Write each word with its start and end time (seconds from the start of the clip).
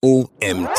OMT. 0.00 0.78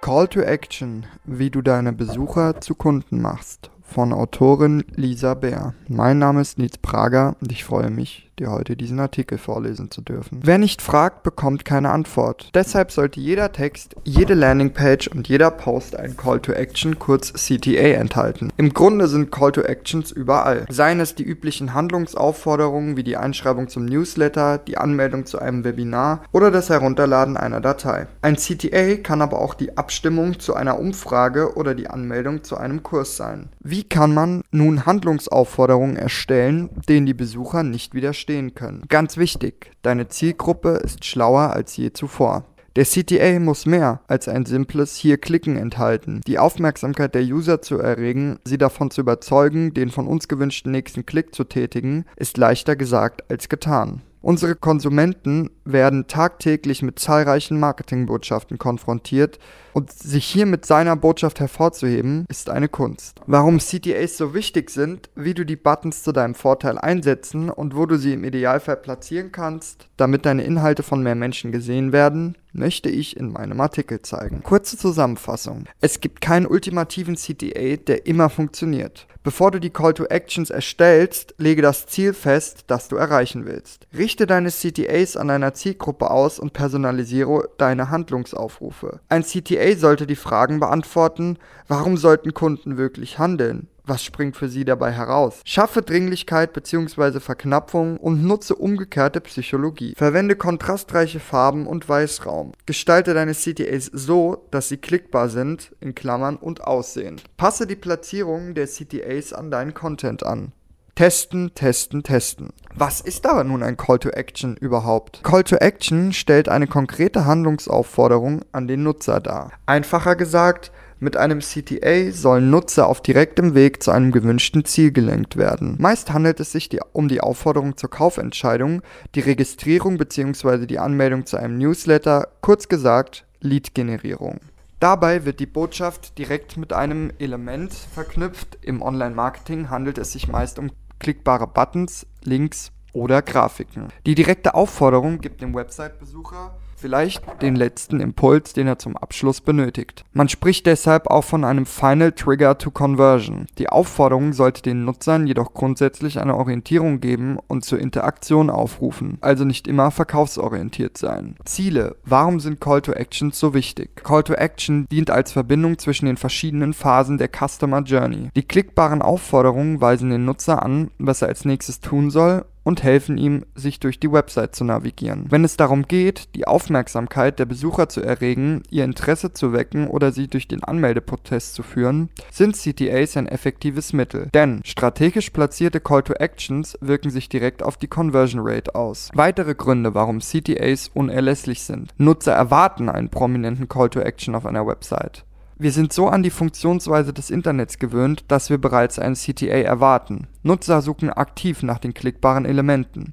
Call 0.00 0.28
to 0.28 0.42
Action, 0.42 1.06
wie 1.24 1.50
du 1.50 1.60
deine 1.60 1.92
Besucher 1.92 2.60
zu 2.60 2.76
Kunden 2.76 3.20
machst, 3.20 3.72
von 3.82 4.12
Autorin 4.12 4.84
Lisa 4.94 5.34
Bär. 5.34 5.74
Mein 5.88 6.20
Name 6.20 6.40
ist 6.40 6.58
Nils 6.58 6.78
Prager 6.78 7.34
und 7.40 7.50
ich 7.50 7.64
freue 7.64 7.90
mich, 7.90 8.29
dir 8.40 8.50
heute 8.50 8.76
diesen 8.76 8.98
Artikel 8.98 9.38
vorlesen 9.38 9.90
zu 9.90 10.00
dürfen. 10.00 10.40
Wer 10.42 10.58
nicht 10.58 10.82
fragt, 10.82 11.22
bekommt 11.22 11.64
keine 11.64 11.90
Antwort. 11.90 12.48
Deshalb 12.54 12.90
sollte 12.90 13.20
jeder 13.20 13.52
Text, 13.52 13.94
jede 14.04 14.34
Landingpage 14.34 15.08
und 15.08 15.28
jeder 15.28 15.50
Post 15.50 15.94
einen 15.94 16.16
Call 16.16 16.40
to 16.40 16.52
Action, 16.52 16.98
kurz 16.98 17.32
CTA, 17.32 17.98
enthalten. 18.00 18.50
Im 18.56 18.72
Grunde 18.72 19.06
sind 19.06 19.30
Call 19.30 19.52
to 19.52 19.60
Actions 19.60 20.10
überall. 20.10 20.64
Seien 20.70 21.00
es 21.00 21.14
die 21.14 21.22
üblichen 21.22 21.74
Handlungsaufforderungen 21.74 22.96
wie 22.96 23.04
die 23.04 23.16
Einschreibung 23.16 23.68
zum 23.68 23.84
Newsletter, 23.84 24.58
die 24.58 24.78
Anmeldung 24.78 25.26
zu 25.26 25.38
einem 25.38 25.64
Webinar 25.64 26.22
oder 26.32 26.50
das 26.50 26.70
Herunterladen 26.70 27.36
einer 27.36 27.60
Datei. 27.60 28.06
Ein 28.22 28.36
CTA 28.36 28.96
kann 28.96 29.22
aber 29.22 29.40
auch 29.40 29.54
die 29.54 29.76
Abstimmung 29.76 30.40
zu 30.40 30.54
einer 30.54 30.78
Umfrage 30.78 31.56
oder 31.56 31.74
die 31.74 31.88
Anmeldung 31.88 32.42
zu 32.42 32.56
einem 32.56 32.82
Kurs 32.82 33.16
sein. 33.16 33.50
Wie 33.60 33.84
kann 33.84 34.14
man 34.14 34.42
nun 34.50 34.86
Handlungsaufforderungen 34.86 35.96
erstellen, 35.96 36.70
denen 36.88 37.06
die 37.06 37.14
Besucher 37.14 37.62
nicht 37.62 37.94
widerstehen? 37.94 38.29
Verstehen 38.30 38.54
können. 38.54 38.84
Ganz 38.88 39.16
wichtig, 39.16 39.72
deine 39.82 40.08
Zielgruppe 40.08 40.80
ist 40.84 41.04
schlauer 41.04 41.50
als 41.50 41.76
je 41.76 41.92
zuvor. 41.92 42.44
Der 42.76 42.84
CTA 42.84 43.40
muss 43.40 43.66
mehr 43.66 44.00
als 44.06 44.28
ein 44.28 44.46
simples 44.46 44.94
Hier 44.94 45.18
klicken 45.18 45.56
enthalten. 45.56 46.20
Die 46.26 46.38
Aufmerksamkeit 46.38 47.16
der 47.16 47.22
User 47.22 47.60
zu 47.60 47.78
erregen, 47.78 48.38
sie 48.44 48.58
davon 48.58 48.92
zu 48.92 49.00
überzeugen, 49.00 49.74
den 49.74 49.90
von 49.90 50.06
uns 50.06 50.28
gewünschten 50.28 50.70
nächsten 50.70 51.04
Klick 51.04 51.34
zu 51.34 51.44
tätigen, 51.44 52.04
ist 52.14 52.36
leichter 52.36 52.76
gesagt 52.76 53.28
als 53.28 53.48
getan. 53.48 54.02
Unsere 54.22 54.54
Konsumenten 54.54 55.50
werden 55.64 56.06
tagtäglich 56.06 56.82
mit 56.82 56.98
zahlreichen 56.98 57.58
Marketingbotschaften 57.58 58.58
konfrontiert 58.58 59.38
und 59.72 59.92
sich 59.92 60.24
hier 60.24 60.46
mit 60.46 60.66
seiner 60.66 60.96
Botschaft 60.96 61.40
hervorzuheben, 61.40 62.24
ist 62.28 62.50
eine 62.50 62.68
Kunst. 62.68 63.20
Warum 63.26 63.58
CTAs 63.58 64.16
so 64.16 64.34
wichtig 64.34 64.70
sind, 64.70 65.10
wie 65.14 65.34
du 65.34 65.44
die 65.44 65.56
Buttons 65.56 66.02
zu 66.02 66.12
deinem 66.12 66.34
Vorteil 66.34 66.78
einsetzen 66.78 67.50
und 67.50 67.76
wo 67.76 67.86
du 67.86 67.96
sie 67.96 68.12
im 68.12 68.24
Idealfall 68.24 68.76
platzieren 68.76 69.32
kannst, 69.32 69.88
damit 69.96 70.26
deine 70.26 70.44
Inhalte 70.44 70.82
von 70.82 71.02
mehr 71.02 71.14
Menschen 71.14 71.52
gesehen 71.52 71.92
werden, 71.92 72.36
möchte 72.52 72.88
ich 72.88 73.16
in 73.16 73.32
meinem 73.32 73.60
Artikel 73.60 74.02
zeigen. 74.02 74.42
Kurze 74.42 74.76
Zusammenfassung. 74.76 75.64
Es 75.80 76.00
gibt 76.00 76.20
keinen 76.20 76.46
ultimativen 76.46 77.16
CTA, 77.16 77.76
der 77.76 78.06
immer 78.06 78.28
funktioniert. 78.30 79.06
Bevor 79.22 79.50
du 79.50 79.60
die 79.60 79.68
Call 79.68 79.92
to 79.92 80.06
Actions 80.06 80.48
erstellst, 80.48 81.34
lege 81.36 81.60
das 81.60 81.86
Ziel 81.86 82.14
fest, 82.14 82.64
das 82.68 82.88
du 82.88 82.96
erreichen 82.96 83.44
willst. 83.44 83.86
Richte 83.94 84.26
deine 84.26 84.48
CTAs 84.48 85.18
an 85.18 85.28
deiner 85.28 85.52
Zielgruppe 85.52 86.10
aus 86.10 86.38
und 86.38 86.54
personalisiere 86.54 87.50
deine 87.58 87.90
Handlungsaufrufe. 87.90 89.00
Ein 89.10 89.22
CTA 89.22 89.59
sollte 89.76 90.06
die 90.06 90.16
Fragen 90.16 90.60
beantworten, 90.60 91.38
warum 91.68 91.96
sollten 91.96 92.34
Kunden 92.34 92.76
wirklich 92.76 93.18
handeln? 93.18 93.68
Was 93.84 94.04
springt 94.04 94.36
für 94.36 94.48
sie 94.48 94.64
dabei 94.64 94.92
heraus? 94.92 95.40
Schaffe 95.44 95.82
Dringlichkeit 95.82 96.52
bzw. 96.52 97.18
Verknappung 97.18 97.96
und 97.96 98.22
nutze 98.22 98.54
umgekehrte 98.54 99.20
Psychologie. 99.20 99.94
Verwende 99.96 100.36
kontrastreiche 100.36 101.18
Farben 101.18 101.66
und 101.66 101.88
Weißraum. 101.88 102.52
Gestalte 102.66 103.14
deine 103.14 103.32
CTAs 103.32 103.86
so, 103.86 104.46
dass 104.50 104.68
sie 104.68 104.76
klickbar 104.76 105.28
sind, 105.28 105.74
in 105.80 105.94
Klammern 105.94 106.36
und 106.36 106.62
aussehen. 106.62 107.20
Passe 107.36 107.66
die 107.66 107.76
Platzierung 107.76 108.54
der 108.54 108.68
CTAs 108.68 109.32
an 109.32 109.50
deinen 109.50 109.74
Content 109.74 110.24
an. 110.24 110.52
Testen, 110.94 111.54
testen, 111.54 112.02
testen. 112.02 112.50
Was 112.74 113.00
ist 113.00 113.26
aber 113.26 113.44
nun 113.44 113.62
ein 113.62 113.76
Call 113.76 113.98
to 113.98 114.10
Action 114.10 114.56
überhaupt? 114.56 115.22
Call 115.22 115.44
to 115.44 115.56
Action 115.56 116.12
stellt 116.12 116.48
eine 116.48 116.66
konkrete 116.66 117.26
Handlungsaufforderung 117.26 118.42
an 118.52 118.68
den 118.68 118.82
Nutzer 118.82 119.20
dar. 119.20 119.52
Einfacher 119.66 120.16
gesagt, 120.16 120.70
mit 121.02 121.16
einem 121.16 121.40
CTA 121.40 122.12
sollen 122.12 122.50
Nutzer 122.50 122.86
auf 122.86 123.00
direktem 123.00 123.54
Weg 123.54 123.82
zu 123.82 123.90
einem 123.90 124.12
gewünschten 124.12 124.66
Ziel 124.66 124.92
gelenkt 124.92 125.38
werden. 125.38 125.76
Meist 125.78 126.12
handelt 126.12 126.40
es 126.40 126.52
sich 126.52 126.68
die, 126.68 126.80
um 126.92 127.08
die 127.08 127.22
Aufforderung 127.22 127.78
zur 127.78 127.88
Kaufentscheidung, 127.88 128.82
die 129.14 129.20
Registrierung 129.20 129.96
bzw. 129.96 130.66
die 130.66 130.78
Anmeldung 130.78 131.24
zu 131.24 131.38
einem 131.38 131.56
Newsletter, 131.56 132.28
kurz 132.42 132.68
gesagt 132.68 133.24
Lead-Generierung. 133.40 134.40
Dabei 134.80 135.26
wird 135.26 135.40
die 135.40 135.46
Botschaft 135.46 136.16
direkt 136.16 136.56
mit 136.56 136.72
einem 136.72 137.12
Element 137.18 137.74
verknüpft. 137.74 138.56
Im 138.62 138.80
Online-Marketing 138.80 139.68
handelt 139.68 139.98
es 139.98 140.12
sich 140.12 140.26
meist 140.26 140.58
um 140.58 140.70
klickbare 140.98 141.46
Buttons, 141.46 142.06
Links 142.24 142.72
oder 142.94 143.20
Grafiken. 143.20 143.88
Die 144.06 144.14
direkte 144.14 144.54
Aufforderung 144.54 145.18
gibt 145.18 145.42
dem 145.42 145.54
Website-Besucher 145.54 146.56
vielleicht 146.80 147.22
den 147.42 147.54
letzten 147.54 148.00
Impuls, 148.00 148.52
den 148.52 148.66
er 148.66 148.78
zum 148.78 148.96
Abschluss 148.96 149.40
benötigt. 149.40 150.04
Man 150.12 150.28
spricht 150.28 150.66
deshalb 150.66 151.08
auch 151.08 151.24
von 151.24 151.44
einem 151.44 151.66
Final 151.66 152.12
Trigger 152.12 152.58
to 152.58 152.70
Conversion. 152.70 153.46
Die 153.58 153.68
Aufforderung 153.68 154.32
sollte 154.32 154.62
den 154.62 154.84
Nutzern 154.84 155.26
jedoch 155.26 155.54
grundsätzlich 155.54 156.18
eine 156.18 156.36
Orientierung 156.36 157.00
geben 157.00 157.38
und 157.46 157.64
zur 157.64 157.78
Interaktion 157.78 158.50
aufrufen, 158.50 159.18
also 159.20 159.44
nicht 159.44 159.68
immer 159.68 159.90
verkaufsorientiert 159.90 160.98
sein. 160.98 161.36
Ziele. 161.44 161.96
Warum 162.04 162.40
sind 162.40 162.60
Call 162.60 162.82
to 162.82 162.92
Actions 162.92 163.38
so 163.38 163.54
wichtig? 163.54 163.96
Call 164.02 164.22
to 164.22 164.34
Action 164.34 164.86
dient 164.90 165.10
als 165.10 165.32
Verbindung 165.32 165.78
zwischen 165.78 166.06
den 166.06 166.16
verschiedenen 166.16 166.72
Phasen 166.72 167.18
der 167.18 167.28
Customer 167.28 167.82
Journey. 167.82 168.30
Die 168.34 168.42
klickbaren 168.42 169.02
Aufforderungen 169.02 169.80
weisen 169.80 170.10
den 170.10 170.24
Nutzer 170.24 170.62
an, 170.62 170.90
was 170.98 171.22
er 171.22 171.28
als 171.28 171.44
nächstes 171.44 171.80
tun 171.80 172.10
soll 172.10 172.44
und 172.62 172.82
helfen 172.82 173.18
ihm, 173.18 173.44
sich 173.54 173.80
durch 173.80 174.00
die 174.00 174.12
Website 174.12 174.54
zu 174.54 174.64
navigieren. 174.64 175.26
Wenn 175.28 175.44
es 175.44 175.56
darum 175.56 175.86
geht, 175.86 176.34
die 176.34 176.46
Aufmerksamkeit 176.46 177.38
der 177.38 177.46
Besucher 177.46 177.88
zu 177.88 178.00
erregen, 178.00 178.62
ihr 178.70 178.84
Interesse 178.84 179.32
zu 179.32 179.52
wecken 179.52 179.88
oder 179.88 180.12
sie 180.12 180.28
durch 180.28 180.48
den 180.48 180.64
Anmeldeprozess 180.64 181.52
zu 181.52 181.62
führen, 181.62 182.10
sind 182.30 182.56
CTAs 182.56 183.16
ein 183.16 183.26
effektives 183.26 183.92
Mittel. 183.92 184.28
Denn 184.34 184.60
strategisch 184.64 185.30
platzierte 185.30 185.80
Call 185.80 186.02
to 186.02 186.14
Actions 186.14 186.76
wirken 186.80 187.10
sich 187.10 187.28
direkt 187.28 187.62
auf 187.62 187.76
die 187.76 187.88
Conversion 187.88 188.42
Rate 188.44 188.74
aus. 188.74 189.10
Weitere 189.14 189.54
Gründe, 189.54 189.94
warum 189.94 190.20
CTAs 190.20 190.90
unerlässlich 190.92 191.62
sind. 191.62 191.92
Nutzer 191.98 192.32
erwarten 192.32 192.88
einen 192.88 193.08
prominenten 193.08 193.68
Call 193.68 193.90
to 193.90 194.00
Action 194.00 194.34
auf 194.34 194.46
einer 194.46 194.66
Website. 194.66 195.24
Wir 195.62 195.72
sind 195.72 195.92
so 195.92 196.08
an 196.08 196.22
die 196.22 196.30
Funktionsweise 196.30 197.12
des 197.12 197.28
Internets 197.28 197.78
gewöhnt, 197.78 198.24
dass 198.28 198.48
wir 198.48 198.56
bereits 198.56 198.98
ein 198.98 199.12
CTA 199.12 199.58
erwarten. 199.58 200.26
Nutzer 200.42 200.80
suchen 200.80 201.10
aktiv 201.10 201.62
nach 201.62 201.78
den 201.78 201.92
klickbaren 201.92 202.46
Elementen. 202.46 203.12